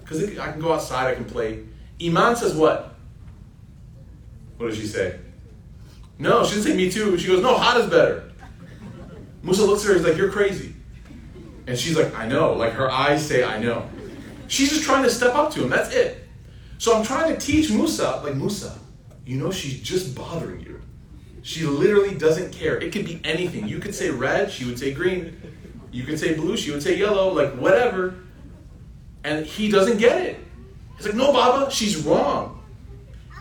[0.00, 1.62] Because I can go outside, I can play.
[2.02, 2.96] Iman says what?
[4.56, 5.20] What does she say?
[6.18, 7.16] No, she didn't say me too.
[7.16, 8.28] She goes, no, hot is better.
[9.44, 10.74] Musa looks at her, he's like, you're crazy.
[11.68, 12.54] And she's like, I know.
[12.54, 13.88] Like her eyes say, I know.
[14.48, 15.70] She's just trying to step up to him.
[15.70, 16.26] That's it.
[16.78, 18.76] So I'm trying to teach Musa, like, Musa,
[19.24, 20.73] you know, she's just bothering you.
[21.44, 22.78] She literally doesn't care.
[22.78, 23.68] It could be anything.
[23.68, 25.38] You could say red, she would say green.
[25.92, 28.14] You could say blue, she would say yellow, like whatever.
[29.24, 30.38] And he doesn't get it.
[30.96, 32.64] He's like, no, Baba, she's wrong.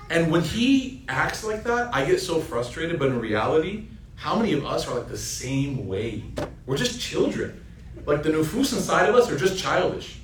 [0.09, 2.99] And when he acts like that, I get so frustrated.
[2.99, 3.85] But in reality,
[4.15, 6.25] how many of us are like the same way?
[6.65, 7.63] We're just children.
[8.05, 10.19] Like the nufus inside of us are just childish.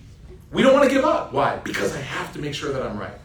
[0.52, 1.32] We don't want to give up.
[1.32, 1.56] Why?
[1.63, 3.18] Because I have to make sure that I'm right.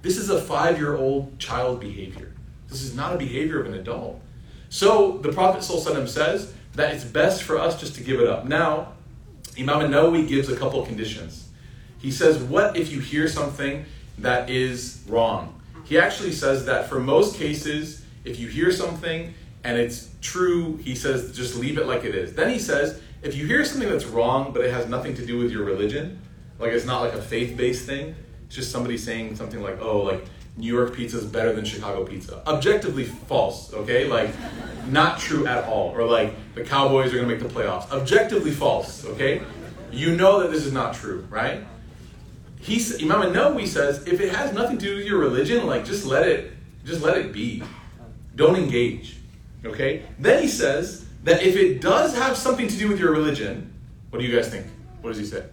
[0.00, 2.32] This is a five year old child behavior.
[2.68, 4.20] This is not a behavior of an adult.
[4.68, 8.44] So the Prophet ﷺ says that it's best for us just to give it up.
[8.44, 8.92] Now,
[9.58, 11.48] Imam Nawawi gives a couple conditions.
[11.98, 13.84] He says, What if you hear something
[14.18, 15.60] that is wrong?
[15.84, 20.94] He actually says that for most cases, if you hear something and it's true, he
[20.94, 22.34] says, just leave it like it is.
[22.34, 25.38] Then he says, if you hear something that's wrong, but it has nothing to do
[25.38, 26.20] with your religion,
[26.58, 28.14] like it's not like a faith based thing,
[28.46, 30.24] it's just somebody saying something like, oh, like
[30.56, 32.42] New York pizza is better than Chicago pizza.
[32.46, 34.06] Objectively false, okay?
[34.06, 34.30] Like,
[34.88, 35.90] not true at all.
[35.90, 37.90] Or like, the Cowboys are gonna make the playoffs.
[37.90, 39.42] Objectively false, okay?
[39.92, 41.66] You know that this is not true, right?
[42.58, 46.06] He, Imam Nawawi says, if it has nothing to do with your religion, like, just
[46.06, 46.52] let it,
[46.84, 47.62] just let it be.
[48.34, 49.18] Don't engage,
[49.64, 50.04] okay?
[50.18, 53.72] Then he says that if it does have something to do with your religion,
[54.10, 54.66] what do you guys think?
[55.02, 55.44] What does he say?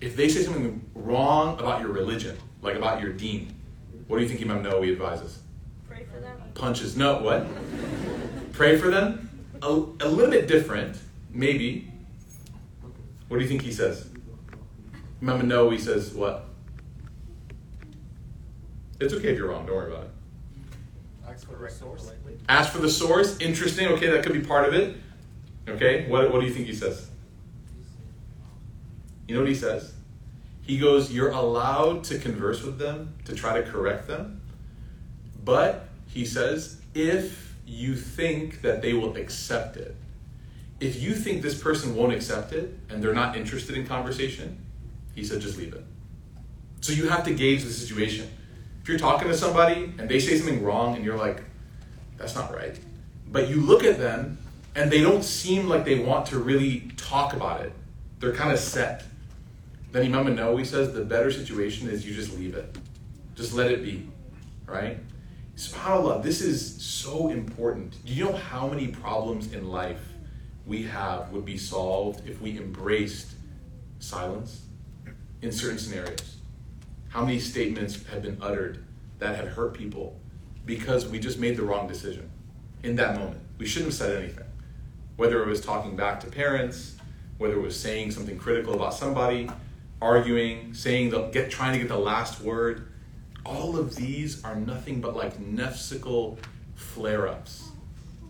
[0.00, 3.54] If they say something wrong about your religion, like about your deen,
[4.08, 5.38] what do you think Imam Nawawi advises?
[5.86, 6.40] Pray for them.
[6.54, 6.96] Punches.
[6.96, 7.46] No, what?
[8.52, 9.30] Pray for them?
[9.62, 10.98] A, a little bit different,
[11.30, 11.92] maybe.
[13.28, 14.08] What do you think he says?
[15.22, 16.46] Imam Nawawi says what?
[19.00, 20.10] It's okay if you're wrong, don't worry about it.
[21.28, 22.10] Ask for the source.
[22.48, 23.38] Ask for the source.
[23.38, 23.88] Interesting.
[23.88, 24.96] Okay, that could be part of it.
[25.68, 27.10] Okay, what, what do you think he says?
[29.28, 29.92] You know what he says?
[30.68, 34.42] He goes, You're allowed to converse with them, to try to correct them.
[35.42, 39.96] But, he says, if you think that they will accept it,
[40.78, 44.58] if you think this person won't accept it and they're not interested in conversation,
[45.14, 45.84] he said, just leave it.
[46.82, 48.28] So you have to gauge the situation.
[48.82, 51.42] If you're talking to somebody and they say something wrong and you're like,
[52.18, 52.78] that's not right,
[53.26, 54.36] but you look at them
[54.74, 57.72] and they don't seem like they want to really talk about it,
[58.20, 59.04] they're kind of set.
[59.90, 62.76] Then Imam Nawawi says the better situation is you just leave it.
[63.34, 64.06] Just let it be,
[64.66, 64.98] right?
[65.56, 68.04] SubhanAllah, this is so important.
[68.04, 70.00] Do you know how many problems in life
[70.66, 73.34] we have would be solved if we embraced
[73.98, 74.62] silence
[75.40, 76.36] in certain scenarios?
[77.08, 78.84] How many statements have been uttered
[79.18, 80.20] that have hurt people
[80.66, 82.28] because we just made the wrong decision
[82.82, 83.40] in that moment?
[83.56, 84.44] We shouldn't have said anything.
[85.16, 86.96] Whether it was talking back to parents,
[87.38, 89.48] whether it was saying something critical about somebody,
[90.00, 92.88] arguing, saying the get trying to get the last word.
[93.44, 96.38] All of these are nothing but like nefsical
[96.74, 97.70] flare-ups.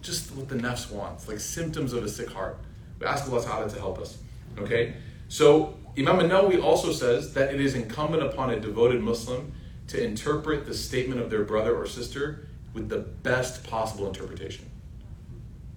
[0.00, 2.59] Just what the nefs wants, like symptoms of a sick heart.
[3.00, 4.18] We ask Allah Ta'ala to help us.
[4.59, 4.94] Okay?
[5.28, 9.52] So Imam Nawawi also says that it is incumbent upon a devoted Muslim
[9.88, 14.66] to interpret the statement of their brother or sister with the best possible interpretation.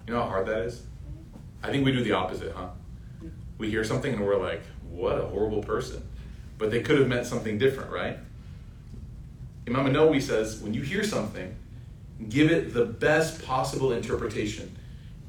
[0.07, 0.83] You know how hard that is?
[1.63, 2.69] I think we do the opposite, huh?
[3.57, 6.07] We hear something and we're like, what a horrible person.
[6.57, 8.17] But they could have meant something different, right?
[9.67, 11.55] Imam Nawawi says, when you hear something,
[12.29, 14.75] give it the best possible interpretation.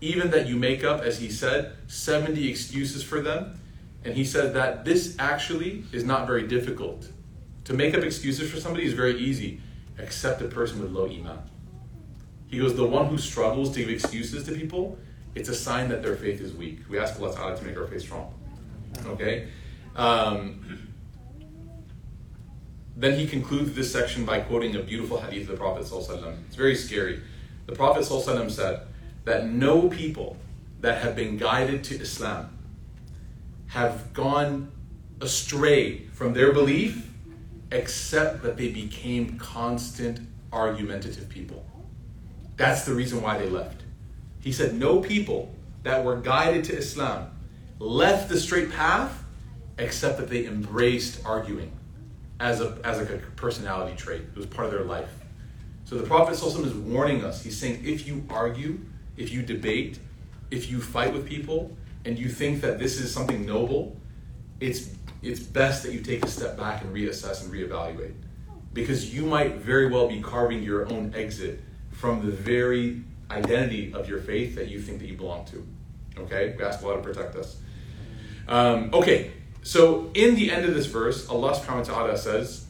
[0.01, 3.59] Even that you make up, as he said, 70 excuses for them.
[4.05, 7.09] And he said that this actually is not very difficult.
[7.65, 9.61] To make up excuses for somebody is very easy,
[9.99, 11.39] except a person with low iman.
[12.49, 14.99] He goes, the one who struggles to give excuses to people,
[15.35, 16.81] it's a sign that their faith is weak.
[16.89, 18.35] We ask Allah to make our faith strong.
[19.07, 19.49] Okay?
[19.97, 20.89] Um,
[22.97, 25.91] then he concludes this section by quoting a beautiful hadith of the Prophet.
[26.47, 27.23] It's very scary.
[27.67, 28.81] The Prophet said
[29.25, 30.37] that no people
[30.81, 32.59] that have been guided to Islam
[33.69, 34.71] have gone
[35.21, 37.09] astray from their belief
[37.71, 40.21] except that they became constant
[40.53, 41.65] argumentative people.
[42.57, 43.83] That's the reason why they left.
[44.41, 47.32] He said, No people that were guided to Islam
[47.83, 49.25] left the straight path
[49.79, 51.73] except that they embraced arguing
[52.39, 53.05] as a, as a
[53.37, 54.23] personality trait.
[54.23, 55.11] It was part of their life.
[55.85, 57.43] So the Prophet ﷺ is warning us.
[57.43, 58.79] He's saying, if you argue,
[59.17, 59.99] if you debate,
[60.51, 63.97] if you fight with people, and you think that this is something noble,
[64.61, 68.15] it's, it's best that you take a step back and reassess and reevaluate.
[68.73, 74.09] Because you might very well be carving your own exit from the very identity of
[74.09, 75.67] your faith that you think that you belong to.
[76.17, 76.55] Okay?
[76.57, 77.59] We ask Allah to protect us.
[78.49, 82.67] Um, okay, so in the end of this verse, Allah subhanahu wa ta'ala says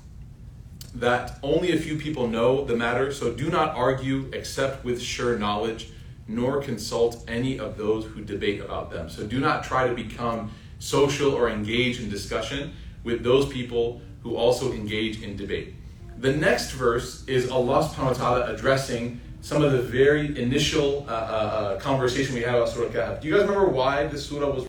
[0.95, 5.39] that only a few people know the matter, so do not argue except with sure
[5.39, 5.89] knowledge,
[6.29, 9.09] nor consult any of those who debate about them.
[9.09, 12.73] So do not try to become social or engage in discussion
[13.05, 15.75] with those people who also engage in debate.
[16.19, 21.13] The next verse is Allah subhanahu wa ta'ala addressing some of the very initial uh,
[21.13, 23.21] uh, uh, conversation we had about Surah Kahf.
[23.21, 24.67] Do you guys remember why this surah was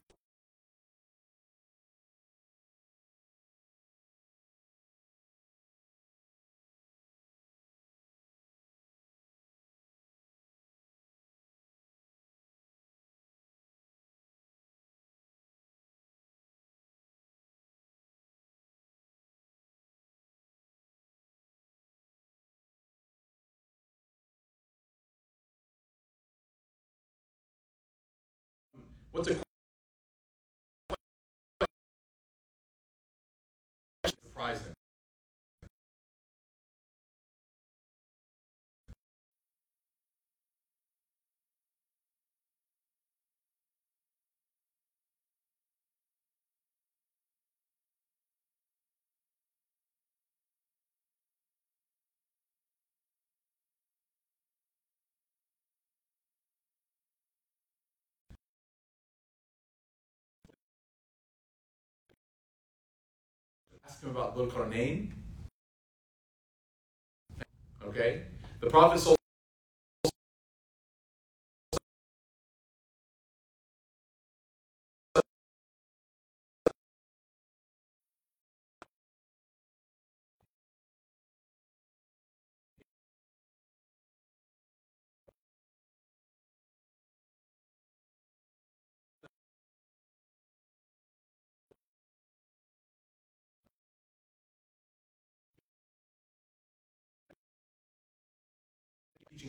[29.13, 29.43] What's a question?
[34.25, 34.72] surprising?
[63.85, 65.11] Ask him about Dhul Qarnayn.
[67.85, 68.23] Okay?
[68.61, 68.99] The Prophet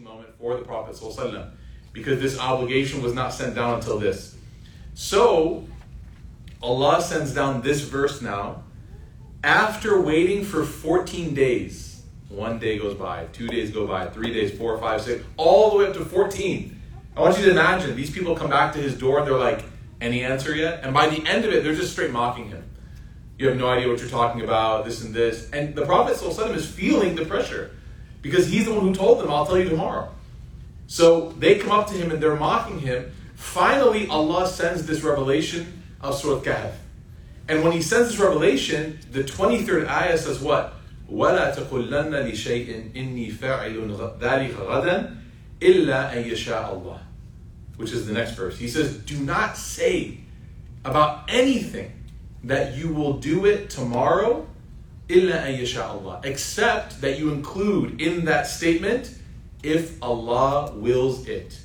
[0.05, 0.95] moment for the Prophet
[1.95, 4.37] because this obligation was not sent down until this.
[4.93, 5.67] So,
[6.63, 8.65] Allah sends down this verse now
[9.43, 12.03] after waiting for 14 days.
[12.29, 15.79] One day goes by, two days go by, three days, four, five, six, all the
[15.79, 16.81] way up to 14.
[17.17, 19.65] I want you to imagine these people come back to his door and they're like,
[20.03, 20.81] any answer yet?
[20.83, 22.69] And by the end of it, they're just straight mocking him.
[23.39, 25.49] You have no idea what you're talking about, this and this.
[25.51, 27.71] And the Prophet is feeling the pressure
[28.24, 30.10] because he's the one who told them, I'll tell you tomorrow.
[30.88, 33.12] So they come up to him and they're mocking him.
[33.36, 36.74] Finally, Allah sends this revelation of Surah Kahf.
[37.50, 40.76] And when He sends this revelation, the 23rd ayah says what?
[41.12, 45.18] وَلَا تَقُلَّنَّ لِشَيْءٍ إِنِّي فَاعِلٌ ذَلِكَ غَدًا
[45.60, 47.00] إِلَّا أَن يَشَاءَ اللَّهِ
[47.78, 48.60] Which is the next verse.
[48.60, 50.20] He says, Do not say
[50.86, 51.92] about anything
[52.44, 54.48] that you will do it tomorrow
[55.10, 59.16] إِلَّا أَن يَشَاءَ اللَّهِ Except that you include in that statement
[59.64, 61.60] if Allah wills it.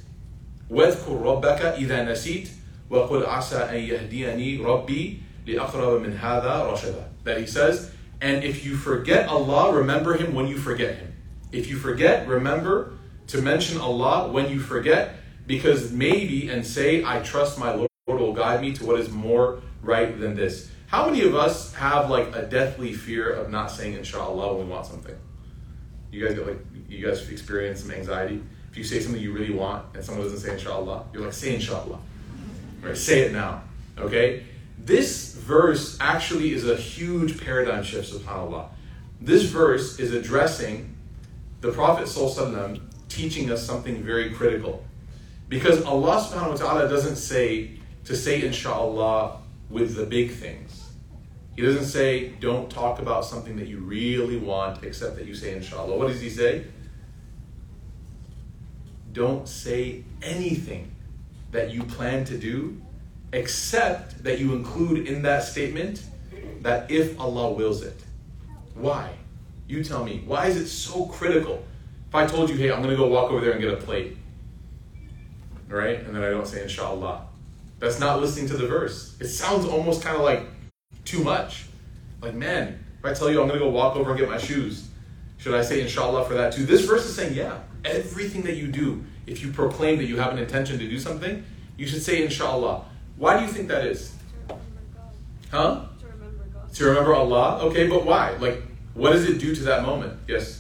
[0.70, 2.48] واذكر ربك إذا نسيت
[2.90, 7.04] وقل عسى أن يهديني ربي لأقرب من هذا رشدا.
[7.24, 11.12] That he says, and if you forget Allah, remember Him when you forget Him.
[11.52, 12.92] If you forget, remember
[13.28, 15.16] to mention Allah when you forget,
[15.46, 19.60] because maybe and say, I trust my Lord will guide me to what is more
[19.82, 20.70] right than this.
[20.89, 24.73] How many of us have like a deathly fear of not saying inshallah when we
[24.73, 25.15] want something?
[26.11, 26.57] You guys get like
[26.89, 28.41] you guys experience some anxiety?
[28.71, 31.53] If you say something you really want and someone doesn't say inshallah, you're like, say
[31.53, 31.99] inshallah.
[32.81, 32.97] Right?
[32.97, 33.61] Say it now.
[33.99, 34.45] Okay?
[34.79, 38.69] This verse actually is a huge paradigm shift, subhanAllah.
[39.21, 40.95] This verse is addressing
[41.61, 44.83] the Prophet ﷺ teaching us something very critical.
[45.49, 47.71] Because Allah subhanahu wa ta'ala doesn't say
[48.05, 50.89] to say inshallah with the big things.
[51.55, 55.55] He doesn't say don't talk about something that you really want except that you say
[55.55, 55.97] inshallah.
[55.97, 56.65] What does he say?
[59.11, 60.91] Don't say anything
[61.51, 62.81] that you plan to do
[63.33, 66.03] except that you include in that statement
[66.61, 68.01] that if Allah wills it.
[68.75, 69.11] Why?
[69.67, 70.23] You tell me.
[70.25, 71.63] Why is it so critical?
[72.07, 73.77] If I told you, hey, I'm going to go walk over there and get a
[73.77, 74.17] plate,
[75.67, 75.99] right?
[75.99, 77.27] And then I don't say inshallah.
[77.79, 79.15] That's not listening to the verse.
[79.19, 80.45] It sounds almost kind of like
[81.05, 81.65] too much.
[82.21, 84.37] Like, man, if I tell you I'm going to go walk over and get my
[84.37, 84.89] shoes,
[85.37, 86.65] should I say inshallah for that too?
[86.65, 90.33] This verse is saying, yeah, everything that you do, if you proclaim that you have
[90.33, 91.43] an intention to do something,
[91.77, 92.83] you should say inshallah.
[93.15, 94.13] Why do you think that is?
[95.51, 95.85] Huh?
[95.99, 96.73] To remember God.
[96.73, 97.59] To remember Allah?
[97.67, 98.31] Okay, but why?
[98.31, 98.61] Like,
[98.93, 100.19] what does it do to that moment?
[100.27, 100.57] Yes?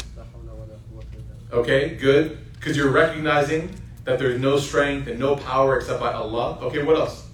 [1.51, 2.37] Okay, good.
[2.53, 3.73] Because you're recognizing
[4.09, 6.57] that there's no strength and no power except by Allah.
[6.63, 7.27] Okay, what else?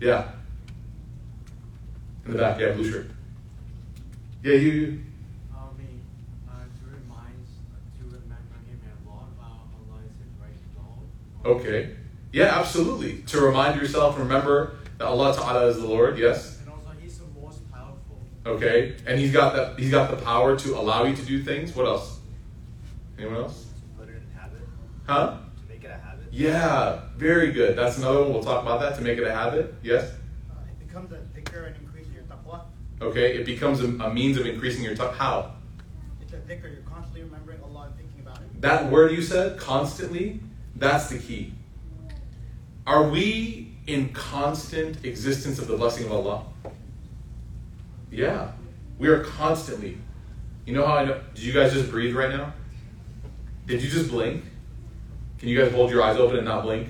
[0.00, 0.32] Yeah.
[2.24, 3.10] In the back, yeah, blue shirt.
[4.42, 4.70] Yeah, you.
[4.70, 5.00] you.
[5.54, 6.00] I mean,
[6.48, 7.46] to remind,
[7.98, 11.60] to remember him a lot about Allah is his Lord.
[11.60, 11.96] Okay.
[12.32, 13.22] Yeah, absolutely.
[13.28, 16.60] To remind yourself, remember that Allah Ta'ala is the Lord, yes?
[16.60, 18.18] And also, he's the most powerful.
[18.44, 18.96] Okay.
[19.06, 21.76] And he's got that he's got the power to allow you to do things.
[21.76, 22.18] What else?
[23.18, 23.66] Anyone else?
[23.96, 24.62] Put it in habit.
[25.06, 25.36] Huh?
[25.56, 26.23] To make it a habit.
[26.34, 27.76] Yeah, very good.
[27.76, 28.32] That's another one.
[28.32, 29.72] We'll talk about that to make it a habit.
[29.84, 30.10] Yes?
[30.50, 32.62] Uh, it becomes a dhikr and increasing your taqwa.
[33.00, 35.14] Okay, it becomes a, a means of increasing your time.
[35.14, 35.52] How?
[36.20, 38.60] It's a dhikr, you're constantly remembering Allah and thinking about it.
[38.60, 40.40] That word you said, constantly,
[40.74, 41.54] that's the key.
[42.84, 46.46] Are we in constant existence of the blessing of Allah?
[48.10, 48.50] Yeah,
[48.98, 49.98] we are constantly.
[50.66, 51.20] You know how I know?
[51.34, 52.54] Did you guys just breathe right now?
[53.66, 54.42] Did you just blink?
[55.44, 56.88] Can you guys hold your eyes open and not blink?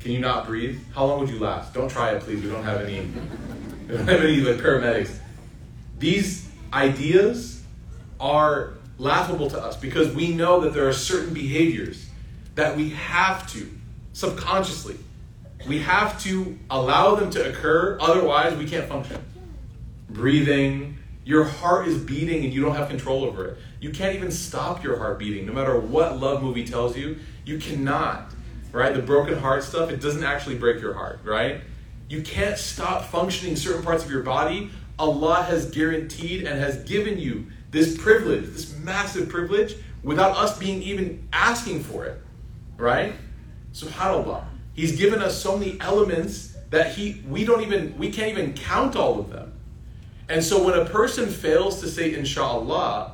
[0.00, 0.80] Can you not breathe?
[0.94, 1.74] How long would you last?
[1.74, 2.42] Don't try it, please.
[2.42, 3.00] We don't have any.
[3.86, 5.18] We don't have any like paramedics.
[5.98, 7.62] These ideas
[8.18, 12.08] are laughable to us because we know that there are certain behaviors
[12.54, 13.70] that we have to
[14.14, 14.96] subconsciously
[15.68, 19.22] we have to allow them to occur otherwise we can't function
[20.08, 20.95] breathing
[21.26, 23.58] your heart is beating and you don't have control over it.
[23.80, 25.44] You can't even stop your heart beating.
[25.44, 28.32] No matter what love movie tells you you cannot
[28.72, 28.94] right?
[28.94, 31.62] The broken heart stuff it doesn't actually break your heart right?
[32.08, 34.70] You can't stop functioning certain parts of your body.
[35.00, 39.74] Allah has guaranteed and has given you this privilege this massive privilege
[40.04, 42.22] without us being even asking for it
[42.76, 43.14] right?
[43.72, 44.44] Subhanallah.
[44.74, 48.94] He's given us so many elements that he we don't even we can't even count
[48.94, 49.55] all of them
[50.28, 53.12] and so when a person fails to say inshallah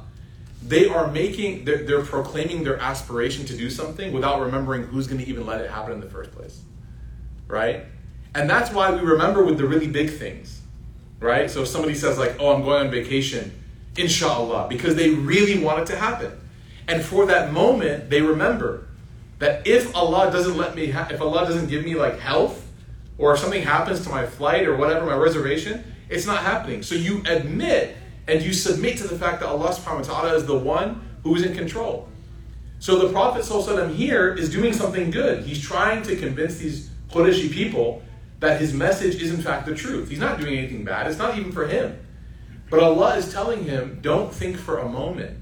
[0.65, 5.21] they are making they're, they're proclaiming their aspiration to do something without remembering who's going
[5.21, 6.63] to even let it happen in the first place
[7.49, 7.85] right?
[8.35, 10.63] And that's why we remember with the really big things
[11.21, 11.51] right?
[11.51, 13.53] So if somebody says like oh i'm going on vacation
[13.97, 16.33] inshallah because they really want it to happen.
[16.89, 18.87] And for that moment they remember
[19.39, 22.69] that if allah doesn't let me ha- if allah doesn't give me like health
[23.19, 26.83] or if something happens to my flight or whatever my reservation it's not happening.
[26.83, 27.97] So you admit
[28.29, 31.35] and you submit to the fact that allah subhanahu wa ta'ala is the one who
[31.35, 32.09] is in control.
[32.79, 33.45] So the prophet
[33.95, 35.45] here is doing something good.
[35.45, 38.03] He's trying to convince these Qurayshi people
[38.41, 40.09] that his message is in fact the truth.
[40.09, 41.07] He's not doing anything bad.
[41.07, 41.99] It's not even for him.
[42.71, 45.39] But Allah is telling him, don't think for a moment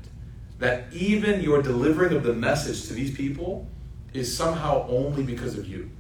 [0.59, 3.67] that even your delivering of the message to these people
[4.13, 5.91] is somehow only because of you.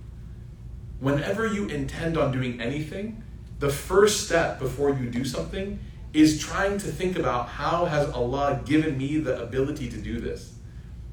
[0.98, 3.22] Whenever you intend on doing anything,
[3.60, 5.78] the first step before you do something
[6.12, 10.54] is trying to think about how has Allah given me the ability to do this.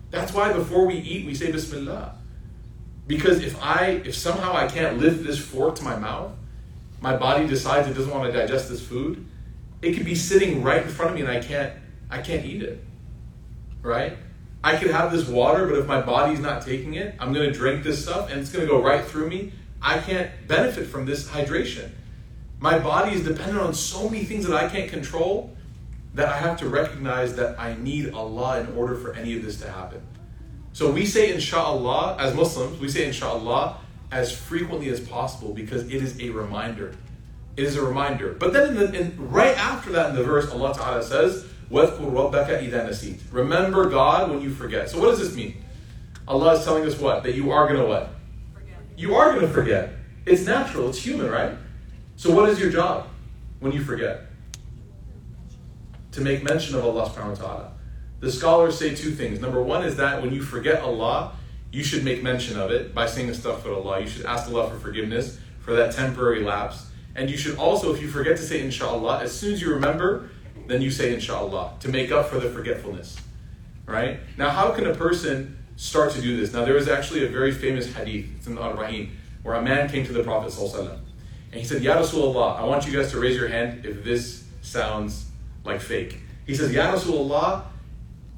[0.10, 2.16] That's why before we eat we say Bismillah.
[3.06, 6.32] Because if I if somehow I can't lift this fork to my mouth,
[7.02, 9.26] my body decides it doesn't want to digest this food,
[9.82, 11.74] it could be sitting right in front of me and I can't
[12.10, 12.82] I can't eat it.
[13.82, 14.18] Right?
[14.64, 17.84] I could have this water, but if my body's not taking it, I'm gonna drink
[17.84, 19.52] this stuff and it's gonna go right through me.
[19.82, 21.92] I can't benefit from this hydration.
[22.60, 25.56] My body is dependent on so many things that I can't control
[26.16, 29.60] that I have to recognize that I need Allah in order for any of this
[29.62, 30.02] to happen.
[30.74, 33.78] So we say inshallah as Muslims, we say inshallah
[34.12, 36.96] as frequently as possible because it is a reminder.
[37.56, 38.34] It is a reminder.
[38.34, 41.46] But then in the, in, right after that in the verse, Allah Ta'ala says,
[43.32, 44.90] Remember God when you forget.
[44.90, 45.58] So what does this mean?
[46.28, 47.24] Allah is telling us what?
[47.24, 48.12] That you are gonna what?
[48.54, 48.78] Forget.
[48.96, 49.94] You are gonna forget.
[50.26, 51.58] It's natural, it's human, right?
[52.18, 53.08] So what is your job
[53.60, 54.22] when you forget?
[56.14, 57.72] To make mention of Allah subhanahu wa ta'ala.
[58.22, 59.40] The scholars say two things.
[59.40, 61.34] Number one is that when you forget Allah,
[61.72, 64.02] you should make mention of it by saying astaghfirullah.
[64.02, 66.90] You should ask Allah for forgiveness for that temporary lapse.
[67.16, 70.32] And you should also, if you forget to say inshallah, as soon as you remember,
[70.66, 73.18] then you say inshallah to make up for the forgetfulness.
[73.86, 74.20] Right?
[74.38, 76.52] Now, how can a person start to do this?
[76.52, 79.12] Now, there is actually a very famous hadith, it's in the Arba'in,
[79.44, 81.00] where a man came to the Prophet ﷺ,
[81.52, 84.44] and he said, Ya Rasulullah, I want you guys to raise your hand if this
[84.62, 85.30] sounds
[85.64, 86.20] like fake.
[86.46, 87.64] He says, Ya Rasulullah,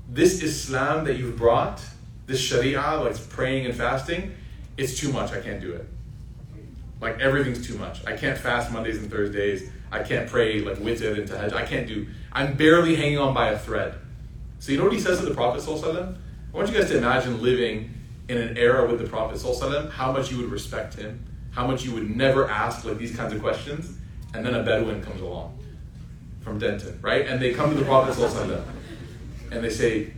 [0.10, 1.82] this Islam that you've brought,
[2.26, 4.36] this Sharia, like praying and fasting,
[4.78, 5.32] it's too much.
[5.32, 5.88] I can't do it.
[7.01, 8.05] Like everything's too much.
[8.05, 9.70] I can't fast Mondays and Thursdays.
[9.91, 11.53] I can't pray like witr and tahajjud.
[11.53, 12.07] I can't do.
[12.32, 13.95] I'm barely hanging on by a thread.
[14.60, 17.41] So you know what he says to the Prophet I want you guys to imagine
[17.41, 17.93] living
[18.28, 19.41] in an era with the Prophet
[19.91, 21.26] how much you would respect him,
[21.60, 23.97] how much you would never ask like these kinds of questions,
[24.34, 25.60] and then a Bedouin comes along
[26.39, 27.28] from Denton, right?
[27.28, 28.18] And they come to the Prophet
[29.51, 30.14] and they say,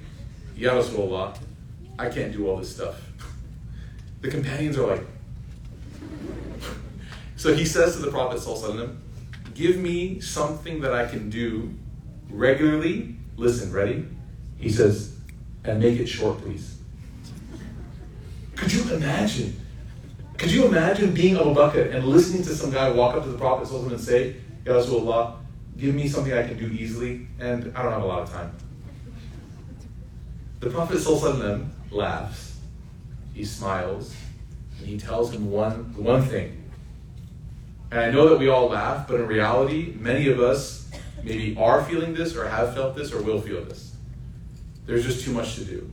[0.55, 1.35] Ya Rasulullah,
[1.97, 3.01] I can't do all this stuff.
[4.21, 5.03] The companions are like,
[7.37, 8.39] so he says to the Prophet,
[9.55, 11.73] Give me something that I can do
[12.29, 13.15] regularly.
[13.35, 14.05] Listen, ready?
[14.59, 15.17] He says,
[15.63, 16.77] And make it short, please.
[18.55, 19.60] Could you imagine?
[20.41, 23.37] Could you imagine being Abu Bakr and listening to some guy walk up to the
[23.37, 25.35] Prophet and say, Ya Rasulullah,
[25.77, 28.51] give me something I can do easily, and I don't have a lot of time.
[30.59, 30.97] The Prophet
[31.91, 32.57] laughs,
[33.35, 34.15] he smiles,
[34.79, 36.63] and he tells him one, one thing.
[37.91, 40.89] And I know that we all laugh, but in reality, many of us
[41.23, 43.93] maybe are feeling this or have felt this or will feel this.
[44.87, 45.91] There's just too much to do.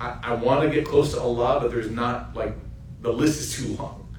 [0.00, 2.56] I, I want to get close to Allah, but there's not, like,
[3.00, 4.12] the list is too long.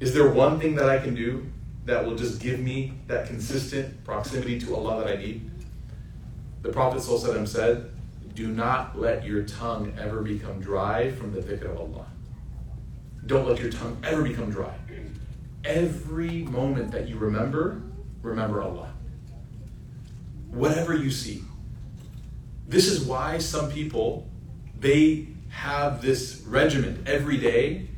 [0.00, 1.46] Is there one thing that I can do
[1.84, 5.50] that will just give me that consistent proximity to Allah that I need?
[6.62, 7.90] The Prophet ﷺ said,
[8.34, 12.06] Do not let your tongue ever become dry from the dhikr of Allah.
[13.26, 14.74] Don't let your tongue ever become dry
[15.64, 17.82] every moment that you remember,
[18.22, 18.92] remember Allah.
[20.48, 21.42] Whatever you see.
[22.66, 24.28] This is why some people
[24.78, 27.88] they have this regimen every day,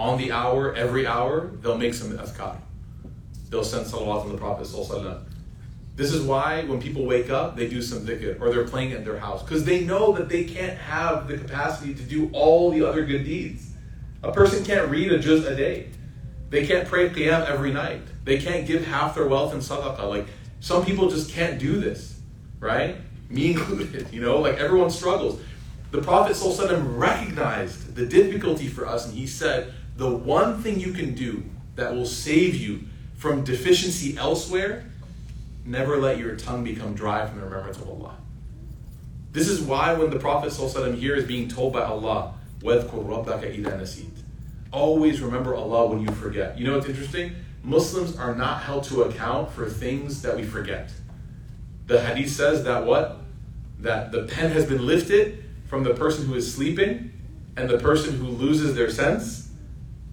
[0.00, 2.56] on the hour, every hour, they'll make some azkar.
[3.50, 4.66] They'll send salawat on the Prophet.
[5.94, 9.04] This is why when people wake up, they do some dhikr or they're playing at
[9.04, 12.82] their house because they know that they can't have the capacity to do all the
[12.82, 13.72] other good deeds.
[14.22, 15.90] A person can't read a juz a day.
[16.48, 18.02] They can't pray qiyam every night.
[18.24, 20.08] They can't give half their wealth in sadaqah.
[20.08, 20.26] Like
[20.60, 22.18] some people just can't do this,
[22.58, 22.96] right?
[23.28, 25.38] Me included, you know, like everyone struggles.
[25.90, 30.94] The Prophet ﷺ recognized the difficulty for us, and he said, the one thing you
[30.94, 31.44] can do
[31.74, 32.80] that will save you
[33.16, 34.86] from deficiency elsewhere,
[35.66, 38.16] never let your tongue become dry from the remembrance of Allah.
[39.32, 42.32] This is why when the Prophet ﷺ here is being told by Allah,
[44.72, 46.58] Always remember Allah when you forget.
[46.58, 47.34] You know what's interesting?
[47.62, 50.90] Muslims are not held to account for things that we forget.
[51.88, 53.18] The hadith says that what?
[53.80, 57.12] That the pen has been lifted from the person who is sleeping
[57.58, 59.49] and the person who loses their sense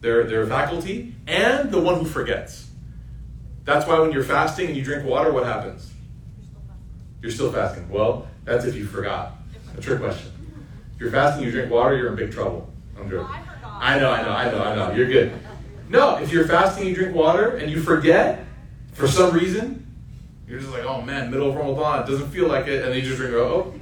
[0.01, 2.69] their, their faculty, and the one who forgets.
[3.63, 5.91] That's why when you're fasting and you drink water, what happens?
[7.21, 7.89] You're still fasting.
[7.89, 9.33] Well, that's if you forgot.
[9.77, 10.31] A trick question.
[10.95, 12.71] If you're fasting, you drink water, you're in big trouble.
[12.97, 13.27] I'm joking.
[13.29, 14.91] Oh, I know, I know, I know, I know.
[14.95, 15.33] You're good.
[15.89, 18.45] No, if you're fasting, you drink water, and you forget
[18.93, 19.85] for some reason,
[20.47, 22.95] you're just like, oh man, middle of Ramadan, it doesn't feel like it, and then
[22.95, 23.73] you just drink, oh.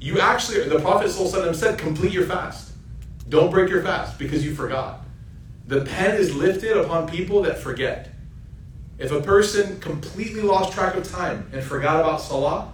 [0.00, 2.72] You actually, the Prophet said, complete your fast.
[3.28, 5.03] Don't break your fast because you forgot.
[5.66, 8.10] The pen is lifted upon people that forget.
[8.98, 12.72] If a person completely lost track of time and forgot about Salah,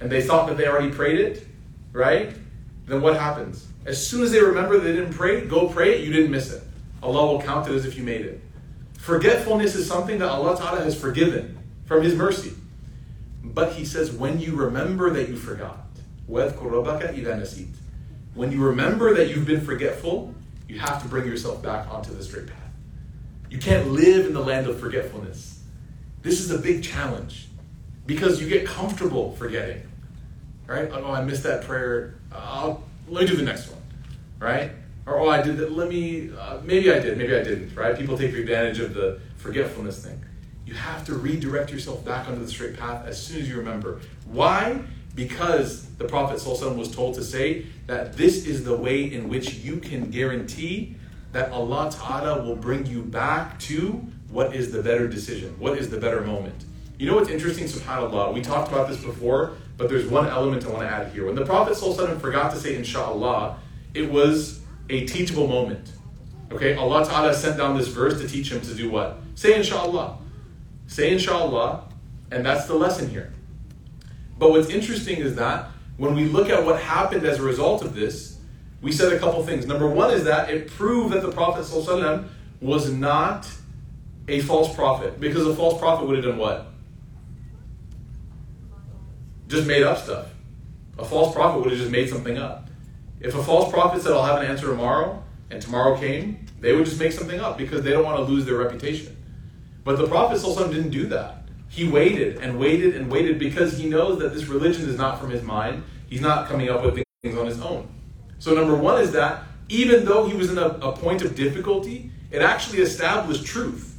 [0.00, 1.46] and they thought that they already prayed it,
[1.92, 2.32] right?
[2.86, 3.66] Then what happens?
[3.84, 6.62] As soon as they remember they didn't pray, go pray it, you didn't miss it.
[7.02, 8.40] Allah will count it as if you made it.
[8.98, 12.52] Forgetfulness is something that Allah Ta'ala has forgiven from His mercy.
[13.42, 15.86] But He says, when you remember that you forgot,
[16.26, 16.52] when
[18.52, 20.34] you remember that you've been forgetful,
[20.70, 22.56] you have to bring yourself back onto the straight path.
[23.50, 25.62] You can't live in the land of forgetfulness.
[26.22, 27.48] This is a big challenge
[28.06, 29.82] because you get comfortable forgetting.
[30.68, 30.88] Right?
[30.92, 32.14] Oh, I missed that prayer.
[32.32, 33.82] I'll let me do the next one,
[34.38, 34.70] right?
[35.06, 35.72] Or oh, I did that.
[35.72, 36.30] Let me.
[36.38, 37.18] Uh, maybe I did.
[37.18, 37.74] Maybe I didn't.
[37.74, 37.98] Right?
[37.98, 40.24] People take advantage of the forgetfulness thing.
[40.64, 44.00] You have to redirect yourself back onto the straight path as soon as you remember.
[44.26, 44.82] Why?
[45.14, 49.76] Because the Prophet was told to say that this is the way in which you
[49.76, 50.96] can guarantee
[51.32, 55.90] that Allah Ta'ala will bring you back to what is the better decision, what is
[55.90, 56.64] the better moment.
[56.98, 58.34] You know what's interesting, subhanAllah?
[58.34, 61.26] We talked about this before, but there's one element I want to add here.
[61.26, 61.76] When the Prophet
[62.20, 63.58] forgot to say inshallah,
[63.94, 65.92] it was a teachable moment.
[66.52, 69.18] Okay, Allah Ta'ala sent down this verse to teach him to do what?
[69.34, 70.18] Say inshallah.
[70.86, 71.84] Say inshallah,
[72.30, 73.32] and that's the lesson here.
[74.40, 75.68] But what's interesting is that
[75.98, 78.38] when we look at what happened as a result of this,
[78.80, 79.66] we said a couple things.
[79.66, 82.26] Number one is that it proved that the Prophet ﷺ
[82.62, 83.46] was not
[84.28, 86.68] a false prophet, because a false prophet would have done what?
[89.48, 90.28] Just made up stuff.
[90.98, 92.70] A false prophet would have just made something up.
[93.20, 96.86] If a false prophet said, I'll have an answer tomorrow, and tomorrow came, they would
[96.86, 99.16] just make something up because they don't want to lose their reputation.
[99.84, 101.39] But the Prophet ﷺ didn't do that.
[101.70, 105.30] He waited and waited and waited because he knows that this religion is not from
[105.30, 105.84] his mind.
[106.08, 107.88] He's not coming up with things on his own.
[108.38, 112.10] So, number one is that even though he was in a, a point of difficulty,
[112.30, 113.96] it actually established truth.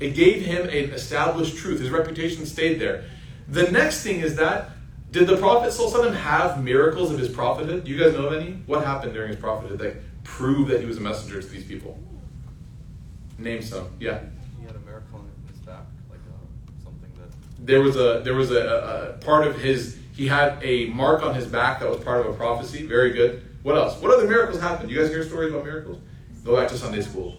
[0.00, 1.80] It gave him an established truth.
[1.80, 3.04] His reputation stayed there.
[3.46, 4.70] The next thing is that
[5.12, 5.72] did the Prophet
[6.14, 7.84] have miracles of his prophethood?
[7.84, 8.52] Do you guys know of any?
[8.64, 11.98] What happened during his prophethood that proved that he was a messenger to these people?
[13.38, 13.88] Name some.
[14.00, 14.20] Yeah.
[14.58, 17.28] He had a miracle in his back, like uh, something that.
[17.64, 21.34] There was a there was a, a part of his he had a mark on
[21.34, 22.86] his back that was part of a prophecy.
[22.86, 23.42] Very good.
[23.62, 24.00] What else?
[24.00, 24.90] What other miracles happened?
[24.90, 25.98] You guys hear stories about miracles?
[26.44, 27.36] Go back to Sunday school.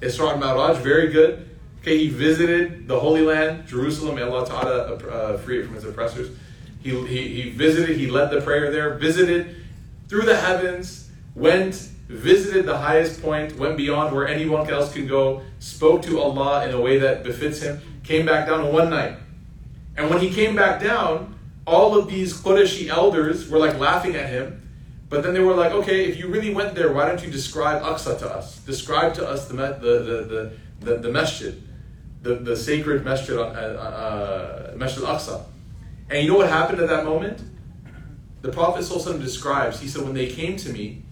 [0.00, 1.50] Isra and Mi'raj, very good.
[1.80, 4.22] Okay, he visited the Holy Land, Jerusalem.
[4.22, 6.36] Allah Ta'ala uh, free it from its oppressors.
[6.82, 9.56] He, he, he visited, he led the prayer there, visited
[10.08, 11.74] through the heavens, went,
[12.08, 16.74] visited the highest point, went beyond where anyone else can go, spoke to Allah in
[16.74, 17.80] a way that befits him,
[18.10, 19.16] came back down one night.
[19.96, 24.28] And when he came back down, all of these Qurayshi elders were like laughing at
[24.28, 24.46] him.
[25.08, 27.82] But then they were like, okay, if you really went there, why don't you describe
[27.82, 28.58] Aqsa to us?
[28.58, 31.62] Describe to us the, the, the, the, the, the masjid
[32.22, 35.42] the, the sacred Masjid, uh, uh, Masjid al-Aqsa.
[36.10, 37.42] And you know what happened at that moment?
[38.42, 41.02] The Prophet ﷺ describes, he said, when they came to me,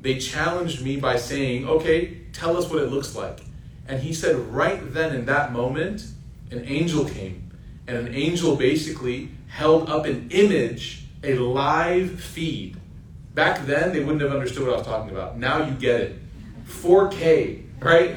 [0.00, 3.40] they challenged me by saying, okay, tell us what it looks like.
[3.88, 6.06] And he said, right then in that moment,
[6.50, 7.50] an angel came.
[7.86, 12.76] And an angel basically held up an image, a live feed.
[13.34, 15.38] Back then, they wouldn't have understood what I was talking about.
[15.38, 16.18] Now you get it.
[16.66, 18.16] 4K, right?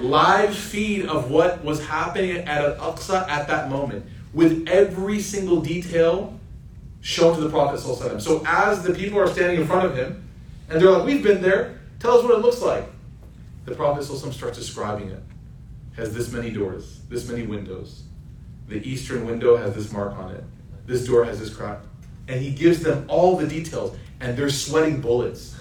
[0.00, 5.60] live feed of what was happening at Al Aqsa at that moment, with every single
[5.60, 6.38] detail
[7.00, 7.80] shown to the Prophet.
[8.20, 10.28] So as the people are standing in front of him,
[10.68, 12.84] and they're like, We've been there, tell us what it looks like.
[13.64, 15.22] The Prophet starts describing it.
[15.96, 18.02] Has this many doors, this many windows.
[18.68, 20.44] The eastern window has this mark on it.
[20.86, 21.78] This door has this crack.
[22.28, 25.54] And he gives them all the details, and they're sweating bullets.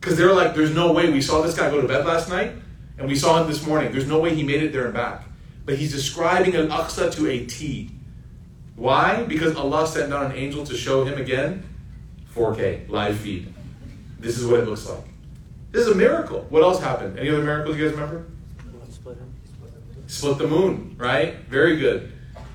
[0.00, 2.52] Because they're like, there's no way we saw this guy go to bed last night
[2.98, 3.92] and we saw him this morning.
[3.92, 5.24] There's no way he made it there and back.
[5.64, 7.90] But he's describing an Aqsa to a T.
[8.76, 9.24] Why?
[9.24, 11.68] Because Allah sent down an angel to show him again
[12.34, 13.52] 4K, live feed.
[14.20, 15.04] This is what it looks like.
[15.72, 16.46] This is a miracle.
[16.50, 17.18] What else happened?
[17.18, 18.26] Any other miracles you guys remember?
[20.06, 21.36] Split the moon, right?
[21.48, 22.12] Very good.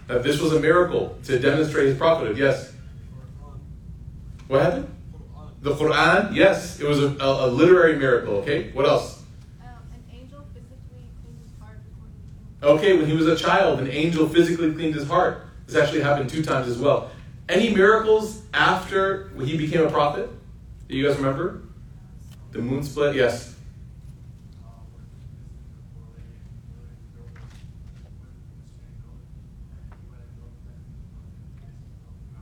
[0.08, 2.38] That this was a miracle to demonstrate his prophethood.
[2.38, 2.74] Yes.
[4.48, 4.94] What happened?
[5.62, 6.36] The Quran.
[6.36, 8.36] Yes, it was a, a, a literary miracle.
[8.36, 8.72] Okay.
[8.72, 9.22] What else?
[12.64, 15.48] Okay, when he was a child, an angel physically cleaned his heart.
[15.66, 17.10] This actually happened two times as well.
[17.50, 20.30] Any miracles after he became a prophet?
[20.88, 21.64] Do you guys remember?
[22.52, 23.16] The moon split?
[23.16, 23.51] Yes.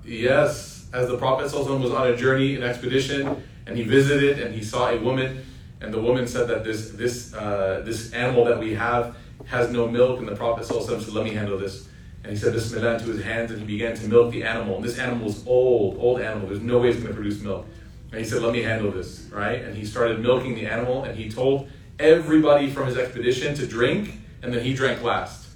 [0.10, 4.64] Yes, as the Prophet was on a journey, an expedition, and he visited and he
[4.64, 5.46] saw a woman,
[5.82, 9.88] and the woman said that this this uh, this animal that we have has no
[9.88, 11.88] milk, and the Prophet said, Let me handle this.
[12.24, 14.78] And he said Bismillah into his hands, and he began to milk the animal.
[14.78, 16.48] And this animal is old, old animal.
[16.48, 17.68] There's no way it's going to produce milk.
[18.12, 19.62] And he said, Let me handle this, right?
[19.62, 24.14] And he started milking the animal, and he told everybody from his expedition to drink,
[24.42, 25.50] and then he drank last.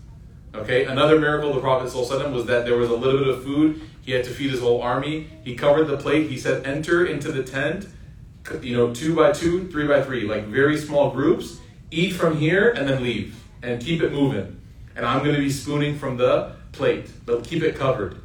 [0.53, 3.81] Okay, another miracle of the Prophet was that there was a little bit of food.
[4.03, 5.29] He had to feed his whole army.
[5.43, 6.29] He covered the plate.
[6.29, 7.87] He said, Enter into the tent,
[8.61, 11.59] you know, two by two, three by three, like very small groups.
[11.89, 14.59] Eat from here and then leave and keep it moving.
[14.95, 18.21] And I'm going to be spooning from the plate, but keep it covered.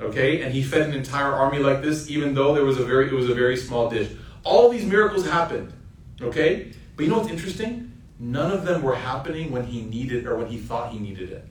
[0.00, 0.42] Okay?
[0.42, 3.12] And he fed an entire army like this, even though there was a very it
[3.12, 4.10] was a very small dish.
[4.44, 5.72] All these miracles happened.
[6.20, 6.72] Okay?
[6.96, 7.88] But you know what's interesting?
[8.18, 11.30] none of them were happening when he needed it or when he thought he needed
[11.30, 11.44] it.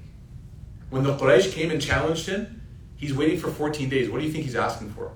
[0.90, 2.57] When the Quraysh came and challenged him,
[2.98, 4.10] he's waiting for 14 days.
[4.10, 5.14] What do you think he's asking for?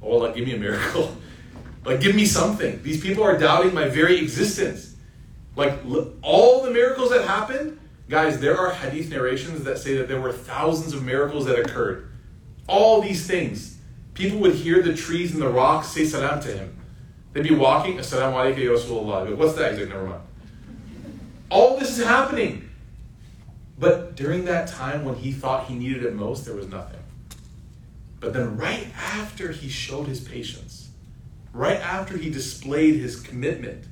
[0.00, 1.14] Oh, like, give me a miracle.
[1.84, 2.82] like, give me something.
[2.82, 4.94] These people are doubting my very existence.
[5.56, 5.78] Like,
[6.22, 7.78] all the miracles that happened,
[8.08, 12.10] guys, there are hadith narrations that say that there were thousands of miracles that occurred.
[12.66, 13.78] All these things.
[14.14, 16.76] People would hear the trees and the rocks say salam to him.
[17.32, 19.36] They'd be walking, Assalamu alaikum ya Rasulullah.
[19.36, 19.72] What's that?
[19.72, 20.22] He's like, never mind.
[21.50, 22.63] All this is happening.
[23.78, 27.00] But during that time when he thought he needed it most, there was nothing.
[28.20, 30.88] But then, right after he showed his patience,
[31.52, 33.84] right after he displayed his commitment,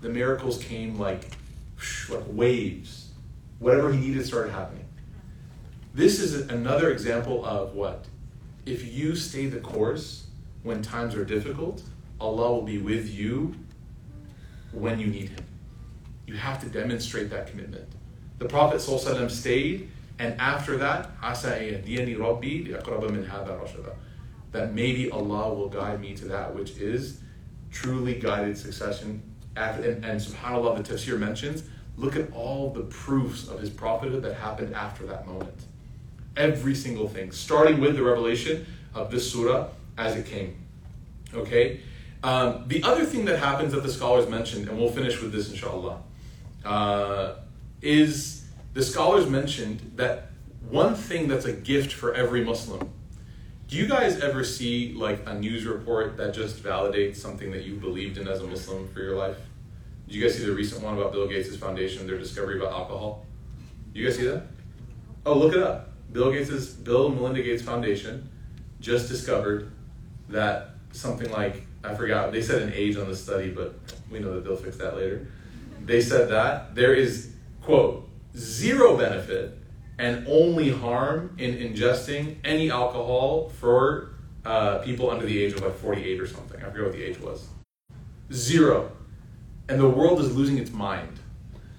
[0.00, 1.36] the miracles came like,
[2.08, 3.10] like waves.
[3.58, 4.84] Whatever he needed started happening.
[5.94, 8.06] This is another example of what?
[8.66, 10.26] If you stay the course
[10.64, 11.82] when times are difficult,
[12.20, 13.54] Allah will be with you
[14.72, 15.44] when you need Him.
[16.26, 17.88] You have to demonstrate that commitment.
[18.38, 21.10] The Prophet ﷺ stayed, and after that.
[24.52, 27.20] That maybe Allah will guide me to that which is
[27.70, 29.22] truly guided succession.
[29.56, 31.64] And, and subhanAllah, the tafsir mentions,
[31.96, 35.54] look at all the proofs of his prophethood that happened after that moment.
[36.36, 40.56] Every single thing, starting with the revelation of this surah as it came.
[41.32, 41.80] Okay?
[42.24, 45.50] Um, the other thing that happens that the scholars mentioned, and we'll finish with this
[45.50, 46.00] inshallah,
[46.64, 47.34] uh,
[47.84, 50.30] is the scholars mentioned that
[50.68, 52.90] one thing that's a gift for every Muslim.
[53.68, 57.76] Do you guys ever see like a news report that just validates something that you
[57.76, 59.36] believed in as a Muslim for your life?
[60.06, 63.26] Did you guys see the recent one about Bill Gates' foundation, their discovery about alcohol?
[63.92, 64.44] You guys see that?
[65.26, 65.92] Oh, look it up.
[66.12, 68.28] Bill Gates' Bill Melinda Gates Foundation
[68.80, 69.70] just discovered
[70.28, 73.74] that something like I forgot they said an age on the study, but
[74.10, 75.26] we know that they'll fix that later.
[75.84, 77.33] They said that there is
[77.64, 79.58] quote zero benefit
[79.98, 84.10] and only harm in ingesting any alcohol for
[84.44, 86.60] uh, people under the age of like 48 or something.
[86.60, 87.48] I forget what the age was.
[88.32, 88.92] Zero.
[89.68, 91.20] And the world is losing its mind.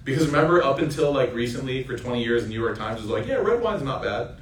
[0.04, 3.26] Because remember, up until like recently, for 20 years, the New York Times was like,
[3.26, 4.36] yeah, red wine's not bad.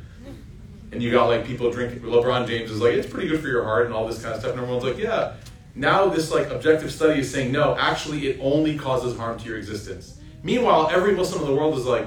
[0.93, 3.65] And you got like people drinking, LeBron James is like, it's pretty good for your
[3.65, 4.53] heart and all this kind of stuff.
[4.53, 5.35] And everyone's like, yeah.
[5.75, 9.59] Now this like objective study is saying, no, actually it only causes harm to your
[9.59, 10.21] existence.
[10.45, 12.07] Meanwhile, every Muslim in the world is like,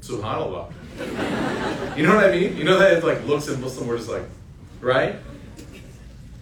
[0.00, 1.96] subhanAllah.
[1.96, 2.56] you know what I mean?
[2.56, 4.24] You know that it like looks at Muslim, just like,
[4.80, 5.14] right?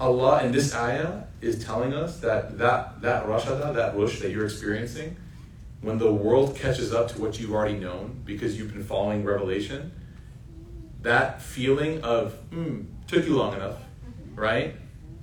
[0.00, 4.46] Allah in this ayah is telling us that that, that rashada, that rush that you're
[4.46, 5.14] experiencing,
[5.82, 9.92] when the world catches up to what you've already known because you've been following revelation,
[11.02, 13.76] that feeling of, hmm, took you long enough,
[14.34, 14.74] right?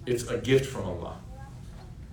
[0.06, 1.18] It's a gift from Allah.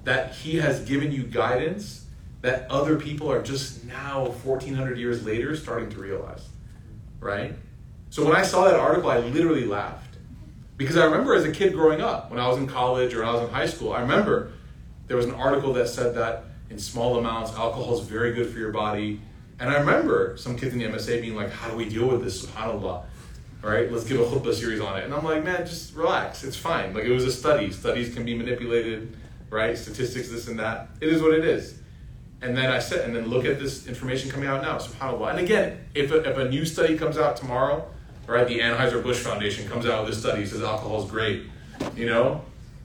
[0.05, 1.99] That He has given you guidance
[2.43, 6.49] that other people are just now, 1400 years later, starting to realize,
[7.20, 7.55] right?
[8.09, 10.16] So when I saw that article, I literally laughed.
[10.76, 13.32] Because I remember as a kid growing up, when I was in college or I
[13.32, 14.53] was in high school, I remember
[15.07, 18.59] there was an article that said that in small amounts, alcohol is very good for
[18.59, 19.20] your body.
[19.59, 22.24] And I remember some kids in the MSA being like, how do we deal with
[22.24, 22.47] this?
[22.47, 23.05] SubhanAllah.
[23.62, 25.05] All right, let's give a khutbah series on it.
[25.05, 26.45] And I'm like, man, just relax.
[26.45, 26.95] It's fine.
[26.95, 27.70] Like, it was a study.
[27.70, 29.14] Studies can be manipulated,
[29.51, 29.76] right?
[29.76, 30.88] Statistics, this and that.
[31.03, 31.78] It is what it is.
[32.43, 35.30] And then I said, and then look at this information coming out now, subhanAllah.
[35.30, 37.86] And again, if a, if a new study comes out tomorrow,
[38.26, 41.45] right, the Anheuser-Busch Foundation comes out with this study, says alcohol is great,
[41.95, 42.43] you know?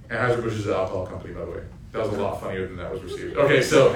[0.09, 1.63] Anheuser-Busch is an alcohol company, by the way.
[1.93, 3.37] That was a lot funnier than that was received.
[3.37, 3.93] Okay, so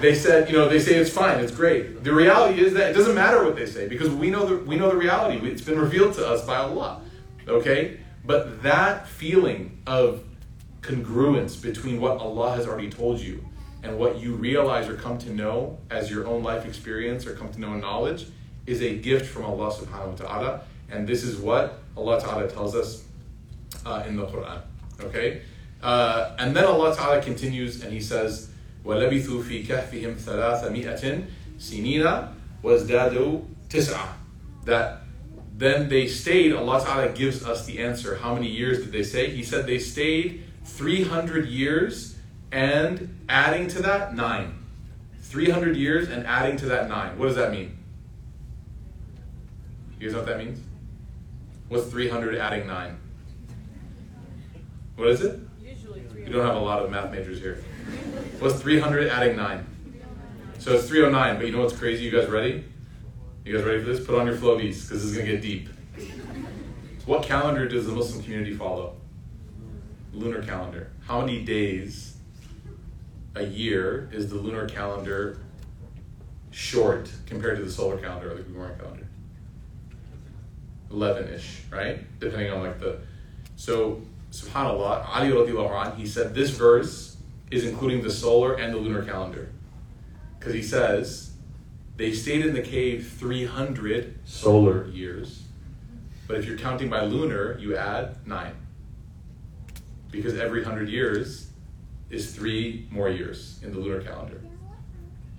[0.00, 2.02] they said, you know, they say it's fine, it's great.
[2.02, 4.74] The reality is that it doesn't matter what they say because we know the we
[4.74, 5.46] know the reality.
[5.48, 7.02] It's been revealed to us by Allah.
[7.46, 8.00] Okay?
[8.24, 10.24] But that feeling of
[10.80, 13.44] congruence between what Allah has already told you
[13.83, 17.49] and what you realize or come to know as your own life experience or come
[17.49, 18.27] to know in knowledge
[18.65, 20.61] is a gift from Allah subhanahu wa ta'ala.
[20.91, 23.03] And this is what Allah ta'ala tells us
[23.85, 24.61] uh, in the Quran.
[25.01, 25.41] Okay?
[25.81, 28.49] Uh, and then Allah Ta'ala continues and He says,
[28.83, 31.25] وَلَبِثُوا فِي كَهْفِهِمْ ثَلَاثَ
[31.57, 32.27] سِنِينَ
[32.63, 34.07] وَازْدَادُوا تِسْعَةً
[34.65, 35.03] That
[35.55, 38.15] then they stayed, Allah Ta'ala gives us the answer.
[38.15, 39.29] How many years did they say?
[39.29, 42.12] He said they stayed 300 years
[42.54, 44.54] and adding to that, nine.
[45.22, 47.18] 300 years and adding to that, nine.
[47.18, 47.76] What does that mean?
[49.98, 50.60] You guys know what that means?
[51.68, 52.96] What's 300 adding 9?
[54.94, 55.40] What is it?
[55.60, 56.26] Usually three.
[56.26, 57.64] You don't have a lot of math majors here.
[58.38, 59.66] What's 300 adding 9?
[60.60, 62.04] So it's 309, but you know what's crazy?
[62.04, 62.64] You guys ready?
[63.44, 64.06] You guys ready for this?
[64.06, 65.68] Put on your floaties, because this is going to get deep.
[67.06, 68.94] What calendar does the Muslim community follow?
[70.12, 70.92] Lunar calendar.
[71.06, 72.13] How many days
[73.34, 75.38] a year is the lunar calendar
[76.50, 79.06] short compared to the solar calendar or the Gregorian calendar?
[80.90, 81.98] 11-ish, right?
[82.20, 82.98] Depending on like the
[83.56, 87.16] so subhanallah, Ali radiallahu he said this verse
[87.50, 89.50] is including the solar and the lunar calendar.
[90.38, 91.32] Because he says
[91.96, 95.42] they stayed in the cave 300 solar years,
[96.26, 98.54] but if you're counting by lunar, you add nine.
[100.10, 101.48] Because every 100 years
[102.10, 104.40] is three more years in the lunar calendar.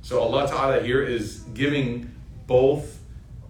[0.01, 2.11] So Allah Ta'ala here is giving
[2.47, 2.99] both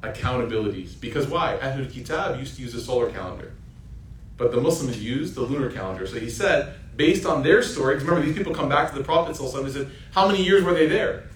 [0.01, 0.99] accountabilities.
[0.99, 1.57] Because why?
[1.61, 3.51] Ahlul Kitab used to use a solar calendar.
[4.38, 6.05] But the Muslims used the lunar calendar.
[6.07, 9.03] So he said, based on their story, because remember, these people come back to the
[9.03, 11.30] Prophet and said, How many years were they there?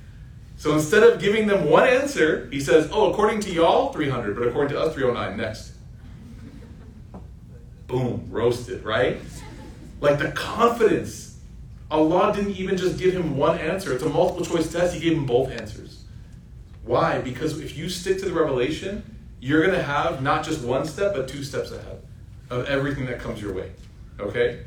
[0.57, 4.47] So instead of giving them one answer, he says, Oh, according to y'all, 300, but
[4.47, 5.37] according to us, 309.
[5.37, 5.71] Next.
[7.87, 9.19] Boom, roasted, right?
[10.01, 11.28] Like the confidence.
[11.91, 13.93] Allah didn't even just give him one answer.
[13.93, 14.93] It's a multiple choice test.
[14.93, 16.03] He gave him both answers.
[16.83, 17.19] Why?
[17.19, 19.03] Because if you stick to the revelation,
[19.39, 22.01] you're going to have not just one step, but two steps ahead
[22.49, 23.71] of everything that comes your way.
[24.19, 24.63] Okay?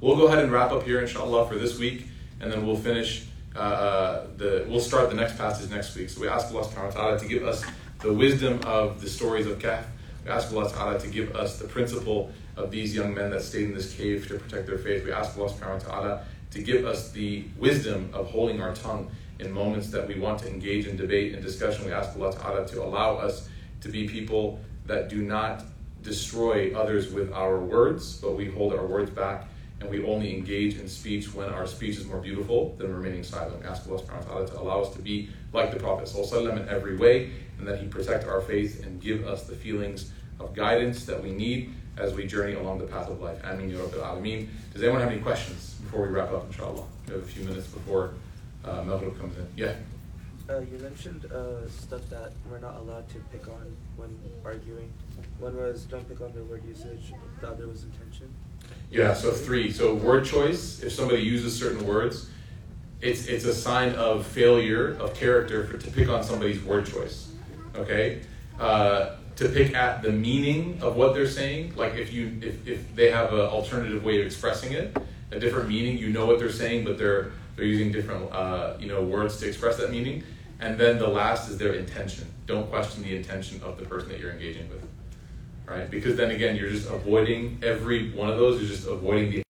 [0.00, 2.06] We'll go ahead and wrap up here, inshallah, for this week,
[2.40, 3.24] and then we'll finish.
[3.54, 6.10] Uh, uh, the we'll start the next passage next week.
[6.10, 7.64] So we ask Allah subhanahu wa ta'ala to give us
[8.00, 9.84] the wisdom of the stories of Kahf.
[10.24, 13.64] We ask Allah ta'ala to give us the principle of these young men that stayed
[13.64, 15.04] in this cave to protect their faith.
[15.04, 19.10] We ask Allah subhanahu wa ta'ala to give us the wisdom of holding our tongue
[19.38, 21.84] in moments that we want to engage in debate and discussion.
[21.84, 23.48] We ask Allah ta'ala to allow us
[23.82, 25.64] to be people that do not
[26.02, 29.48] destroy others with our words, but we hold our words back
[29.80, 33.60] and we only engage in speech when our speech is more beautiful than remaining silent.
[33.60, 36.68] We ask Allah subhanahu wa ta'ala to allow us to be like the Prophet in
[36.68, 41.04] every way, and that He protect our faith and give us the feelings of guidance
[41.04, 43.38] that we need as we journey along the path of life.
[43.44, 44.48] Ameen Ya Rabbil Alameen.
[44.72, 46.84] Does anyone have any questions before we wrap up, inshallah?
[47.06, 48.14] We have a few minutes before
[48.64, 49.46] uh, Maghrib comes in.
[49.56, 49.74] Yeah?
[50.48, 54.92] Uh, you mentioned uh, stuff that we're not allowed to pick on when arguing.
[55.40, 58.32] One was don't pick on the word usage, the other was intention.
[58.90, 59.72] Yeah, so three.
[59.72, 62.30] So word choice, if somebody uses certain words,
[63.00, 67.32] it's it's a sign of failure of character for, to pick on somebody's word choice.
[67.74, 68.20] Okay?
[68.60, 72.94] Uh, to pick at the meaning of what they're saying, like if you if, if
[72.96, 74.96] they have an alternative way of expressing it,
[75.30, 78.88] a different meaning, you know what they're saying, but they're they're using different uh, you
[78.88, 80.22] know words to express that meaning
[80.60, 82.26] and then the last is their intention.
[82.46, 84.86] Don't question the intention of the person that you're engaging with.
[85.66, 85.90] Right?
[85.90, 89.45] Because then again, you're just avoiding every one of those, you're just avoiding the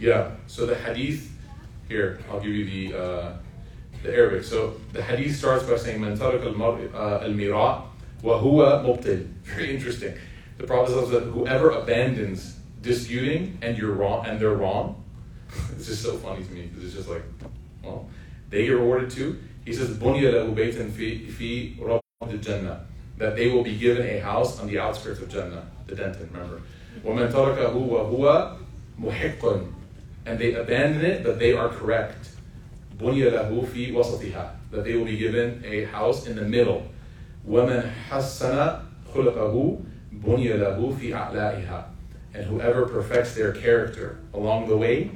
[0.00, 1.32] Yeah, so the hadith
[1.88, 3.32] here, I'll give you the uh,
[4.02, 4.44] the Arabic.
[4.44, 7.82] So the hadith starts by saying, "Man tarak al-mira
[8.22, 10.14] wa huwa mubtil." Very interesting.
[10.58, 15.02] The Prophet says that whoever abandons disputing and you're wrong and they're wrong,
[15.72, 17.22] it's just so funny to me because it's just like,
[17.82, 18.08] well,
[18.50, 19.38] they get rewarded too.
[19.64, 21.76] He says, "Bunya lahu baytan fi fi
[22.40, 22.86] jannah,"
[23.18, 26.28] that they will be given a house on the outskirts of Jannah, the Denton.
[26.32, 26.62] Remember,
[27.04, 28.56] وَمَنْ تَرَكَهُ وَهُوَ
[29.00, 29.72] مُحِقٌ
[30.30, 32.30] and they abandon it, but they are correct.
[32.98, 36.86] بُنِيَ لَهُ فِي وَسَطِهَا That they will be given a house in the middle.
[37.48, 38.82] وَمَنْ حَسَّنَ
[39.12, 39.84] خُلْقَهُ
[40.14, 41.84] بُنِيَ لَهُ فِي أَعْلَائِهَا
[42.34, 45.10] And whoever perfects their character along the way,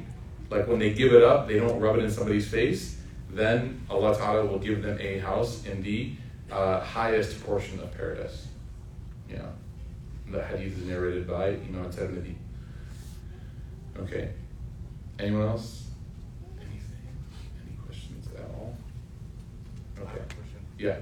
[0.51, 2.99] like when they give it up, they don't rub it in somebody's face,
[3.31, 6.12] then Allah Ta'ala will give them a house in the
[6.51, 8.47] uh, highest portion of paradise.
[9.29, 9.47] Yeah.
[10.31, 12.35] The hadith is narrated by Imam Tirmidhi.
[13.99, 14.31] Okay.
[15.20, 15.88] Anyone else?
[16.59, 17.16] Anything?
[17.63, 18.76] Any questions at all?
[19.95, 20.18] I have Okay.
[20.36, 20.61] Question.
[20.78, 20.99] Yeah.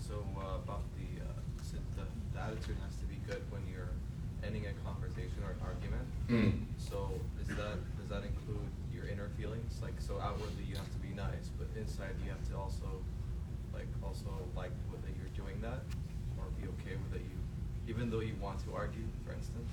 [0.00, 3.92] So uh, about the, uh, so the, the attitude has to be good when you're
[4.42, 6.08] ending a conversation or an argument.
[6.32, 6.64] Mm.
[6.78, 9.80] So is that does that include your inner feelings?
[9.82, 12.88] Like so outwardly you have to be nice, but inside you have to also
[13.72, 14.72] like also like
[15.04, 15.84] that you're doing that
[16.40, 17.38] or be okay with it you
[17.88, 19.72] even though you want to argue, for instance.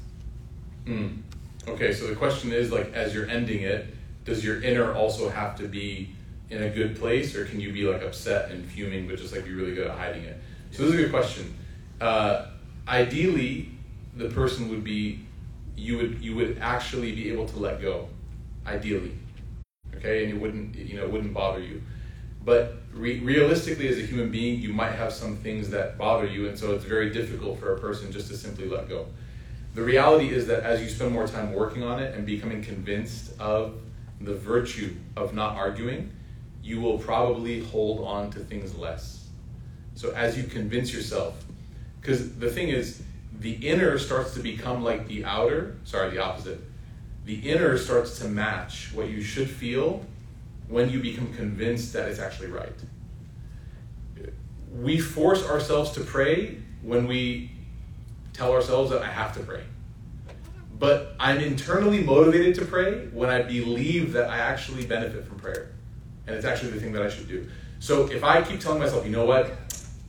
[0.85, 1.21] Mm.
[1.69, 3.87] Okay, so the question is like as you're ending it,
[4.25, 6.15] does your inner also have to be
[6.49, 9.45] in a good place, or can you be like upset and fuming, but just like
[9.45, 10.39] be really good at hiding it?
[10.71, 11.55] So this is a good question.
[12.01, 12.47] Uh,
[12.87, 13.69] ideally,
[14.15, 15.25] the person would be
[15.75, 18.09] you would you would actually be able to let go.
[18.65, 19.13] Ideally,
[19.95, 21.81] okay, and it wouldn't you know it wouldn't bother you.
[22.43, 26.47] But re- realistically, as a human being, you might have some things that bother you,
[26.47, 29.07] and so it's very difficult for a person just to simply let go.
[29.75, 33.39] The reality is that as you spend more time working on it and becoming convinced
[33.39, 33.75] of
[34.19, 36.11] the virtue of not arguing,
[36.63, 39.27] you will probably hold on to things less.
[39.95, 41.45] So as you convince yourself,
[42.01, 43.01] because the thing is,
[43.39, 46.59] the inner starts to become like the outer, sorry, the opposite.
[47.25, 50.05] The inner starts to match what you should feel
[50.67, 52.73] when you become convinced that it's actually right.
[54.73, 57.51] We force ourselves to pray when we
[58.39, 59.63] tell ourselves that I have to pray.
[60.79, 65.71] But I'm internally motivated to pray when I believe that I actually benefit from prayer.
[66.25, 67.49] And it's actually the thing that I should do.
[67.79, 69.51] So if I keep telling myself, you know what,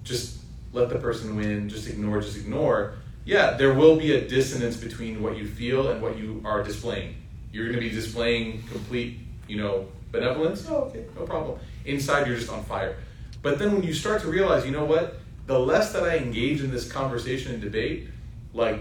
[0.05, 0.39] just
[0.73, 5.21] let the person win, just ignore, just ignore, yeah, there will be a dissonance between
[5.23, 7.17] what you feel and what you are displaying.
[7.53, 9.19] You're going to be displaying complete,
[9.49, 10.67] you know, benevolence.
[10.69, 11.59] Oh, okay, no problem.
[11.85, 12.97] Inside, you're just on fire.
[13.43, 15.17] But then when you start to realize, you know what,
[15.47, 18.09] the less that I engage in this conversation and debate,
[18.53, 18.81] like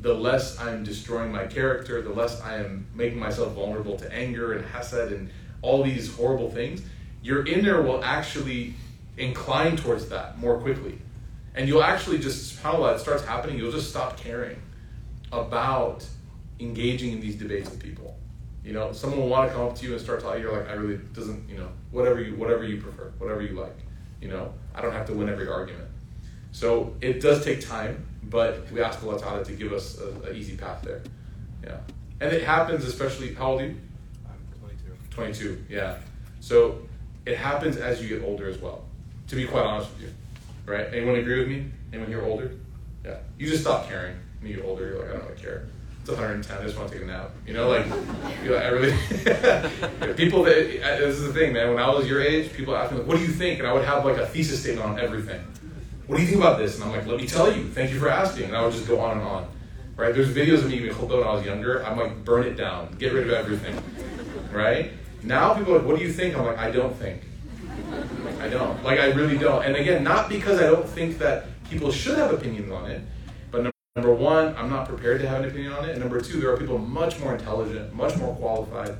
[0.00, 4.54] the less I'm destroying my character, the less I am making myself vulnerable to anger
[4.54, 6.82] and hasad and all these horrible things,
[7.22, 8.74] your inner will actually
[9.16, 10.98] incline towards that more quickly.
[11.54, 14.60] And you'll actually just, how that starts happening, you'll just stop caring
[15.30, 16.06] about
[16.58, 18.16] engaging in these debates with people.
[18.64, 20.40] You know, someone will want to come up to you and start talking.
[20.40, 23.76] You're like, I really doesn't, you know, whatever you whatever you prefer, whatever you like.
[24.20, 25.88] You know, I don't have to win every argument.
[26.52, 30.56] So it does take time, but we ask Allah Ta'ala to give us an easy
[30.56, 31.02] path there.
[31.62, 31.76] Yeah,
[32.20, 33.34] and it happens especially.
[33.34, 33.76] How old are you?
[34.26, 34.96] I'm 22.
[35.10, 35.64] 22.
[35.68, 35.98] Yeah.
[36.40, 36.78] So
[37.26, 38.84] it happens as you get older as well.
[39.28, 40.08] To be quite honest with you,
[40.66, 40.86] right?
[40.92, 41.66] Anyone agree with me?
[41.92, 42.52] Anyone here older?
[43.04, 43.18] Yeah.
[43.38, 44.88] You just stop caring when you get older.
[44.88, 45.68] You're like, I don't really care.
[46.00, 46.58] It's 110.
[46.58, 47.30] I just want to take a nap.
[47.46, 47.86] You know, like,
[48.42, 48.90] you know, I really.
[50.16, 51.68] people that this is the thing, man.
[51.68, 53.72] When I was your age, people ask me, like, "What do you think?" And I
[53.72, 55.40] would have like a thesis statement on everything.
[56.06, 56.76] What do you think about this?
[56.76, 57.64] And I'm like, "Let me tell you.
[57.64, 59.48] Thank you for asking." And I would just go on and on.
[59.96, 60.14] Right?
[60.14, 61.84] There's videos of me khutbah when I was younger.
[61.84, 63.80] I'm like, burn it down, get rid of everything.
[64.50, 64.92] Right?
[65.22, 67.22] Now people are like, "What do you think?" I'm like, "I don't think."
[68.40, 68.82] I don't.
[68.82, 69.64] Like, I really don't.
[69.64, 73.00] And again, not because I don't think that people should have opinions on it,
[73.50, 75.92] but number one, I'm not prepared to have an opinion on it.
[75.92, 78.96] And number two, there are people much more intelligent, much more qualified,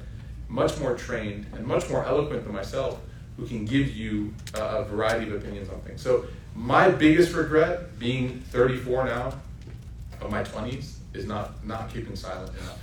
[0.49, 3.01] much more trained, and much more eloquent than myself
[3.37, 6.01] who can give you a, a variety of opinions on things.
[6.01, 9.35] So, my biggest regret being 34 now
[10.21, 12.79] of my 20s is not, not keeping silent enough.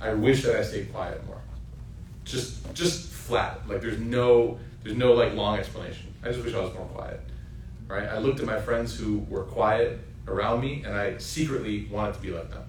[0.00, 1.40] I wish that I stayed quiet more.
[2.24, 3.60] Just, just flat.
[3.68, 6.14] Like, there's no there's no like long explanation.
[6.22, 7.20] I just wish I was more quiet.
[7.86, 8.08] Right?
[8.08, 12.20] I looked at my friends who were quiet around me and I secretly wanted to
[12.20, 12.64] be like them.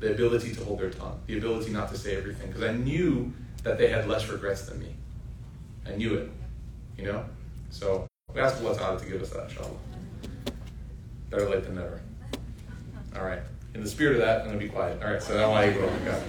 [0.00, 3.32] The ability to hold their tongue, the ability not to say everything, because I knew
[3.62, 4.94] that they had less regrets than me.
[5.86, 6.30] I knew it.
[6.98, 7.24] You know?
[7.70, 9.70] So we ask Allah Ta'ala to give us that, inshallah.
[11.30, 12.00] Better late than never.
[13.16, 13.40] All right.
[13.74, 15.02] In the spirit of that, I'm going to be quiet.
[15.02, 16.22] All right, so I want to go.